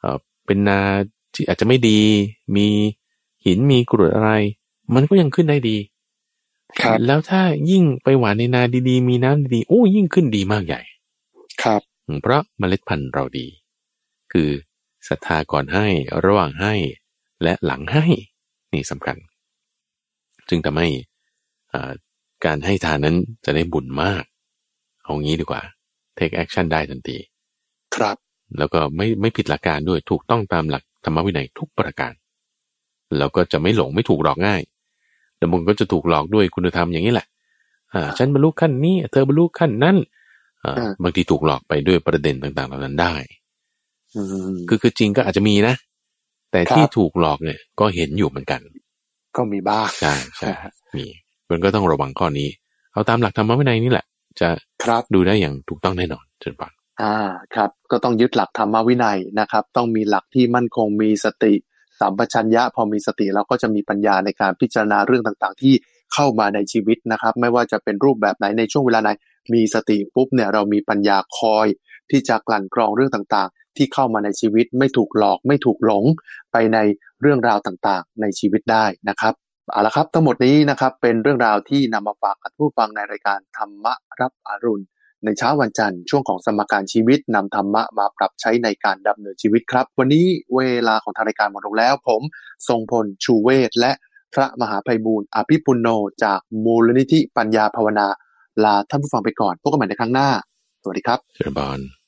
[0.00, 0.80] เออเป็นนา
[1.34, 2.00] ที่อาจจะไม่ดี
[2.56, 2.66] มี
[3.44, 4.30] หินมีกรวดอะไร
[4.94, 5.76] มันก็ยังขึ้นได้ดี
[6.82, 10.80] ครับแล้วถ้ายิ่งไปหวานในนาดีๆ มีน้ำดีๆโอ้ยิ่งขึ้นดีมากใหญ่
[11.62, 11.80] ครับ
[12.22, 13.46] เพราะเมล็ดพันธุ์เราดี
[14.32, 14.48] คือ
[15.08, 15.86] ศรัทธาก่อนให้
[16.24, 16.74] ระหว่างให้
[17.42, 18.04] และหลังให้
[18.72, 19.16] นี่สำคัญ
[20.48, 20.88] จึงทำให้
[21.72, 21.92] อ่า
[22.44, 24.24] การให้ทานนั้นจะได้บุญมาก
[25.04, 25.62] เอางี้ดีกว่า
[26.18, 27.18] take action ได้ทันที
[27.94, 28.16] ครับ
[28.58, 32.12] แล้วก็ไม่ไม่ผิดหลักการด้วยถูกต้องตามหลักธรรมวินัยทุกประการ
[33.18, 34.60] แล้วก็จะไม่หลงไม่ถูกหลอกง่าย
[35.44, 37.26] แต่บางคนก็จะถูกหลอกด้วยคุณธรรมอย่างนี้แหละ
[37.94, 39.96] อ่า ฉันบรรลุขั้นนี้ เธอบรรลุขั้นนั้น
[40.64, 43.14] อ่าอ่าบางทีถูกหลอกไปด้วยประเด็นต่างๆ เหล่านั้นได้
[44.16, 44.22] อื
[44.54, 45.74] มคือคือจริงก็อาจจะมีนะ
[46.52, 48.60] แต่ครับที่ถูกหลอกเนี่ย ก็เห็นอยู่เหมือนกัน
[49.36, 50.50] ก็มีบ้างใช่ใช่
[50.96, 51.04] มี
[51.50, 52.48] มันก็ต้องระวังข้อนี้
[52.92, 54.06] เอาตามหลักธรรมวินัยนี่แหละ
[54.40, 54.48] จะ
[54.84, 56.72] ครับดูได้อย่างถูกต้องแน่นอนเชิญปัง
[57.02, 57.16] อ่า
[57.54, 61.54] ครับ ก็ต้องยึดหลักธรรมวินัยนะครับ ต้องมีหลักที่มั่นคงมีสติ
[62.00, 65.74] สัมปชัญญะพอมีสติเราก็จะมีปัญญาในการพิจารณาเรื่องต่างๆ ที่
[66.14, 69.10] เข้ามาในชีวิตนะครับ ไม่ว่าจะเป็นรูปแบบไหนในช่วงเวลาไหน
[69.54, 71.66] มีสติปุ๊บเนี่ยเรามีปัญญาคอย
[72.10, 76.04] ที่จะกลั่นกรองเรื่องต่างๆ ที่เข้ามาในชีวิตไม่ถูกหลอกไม่ถูกหลง
[76.52, 76.78] ไปใน
[77.20, 79.34] เรื่องราวต่างๆ ในชีวิตได้นะครับ
[79.72, 83.86] เอาละครับทั้งหมดนี้นะครับเป็นเรื่องราวที่นำมาฝากกับผู้ฟังในรายการธรรม
[84.20, 84.84] รับอรุณ
[85.24, 92.22] ในเช้าวันจันทร์ช่วงของสมการชีวิตนำธรรมะมาปรับใช้ในการดำเนินชีวิตครับ วันนี้เวลาของทางรายการหมดลงแล้ว ผม
[92.68, 93.92] ทรงพลชูเวศและ
[94.34, 95.88] พระมหาภัยบูรณ์อภิปุโน
[96.24, 98.08] จากมูลนิธิปัญญาภาวนา
[98.64, 100.28] ลาท่านผู้ฟังไปก่อนพบกันใหม่ในครั้งหน้า
[100.82, 102.03] สวัสดีครับเชิญบาน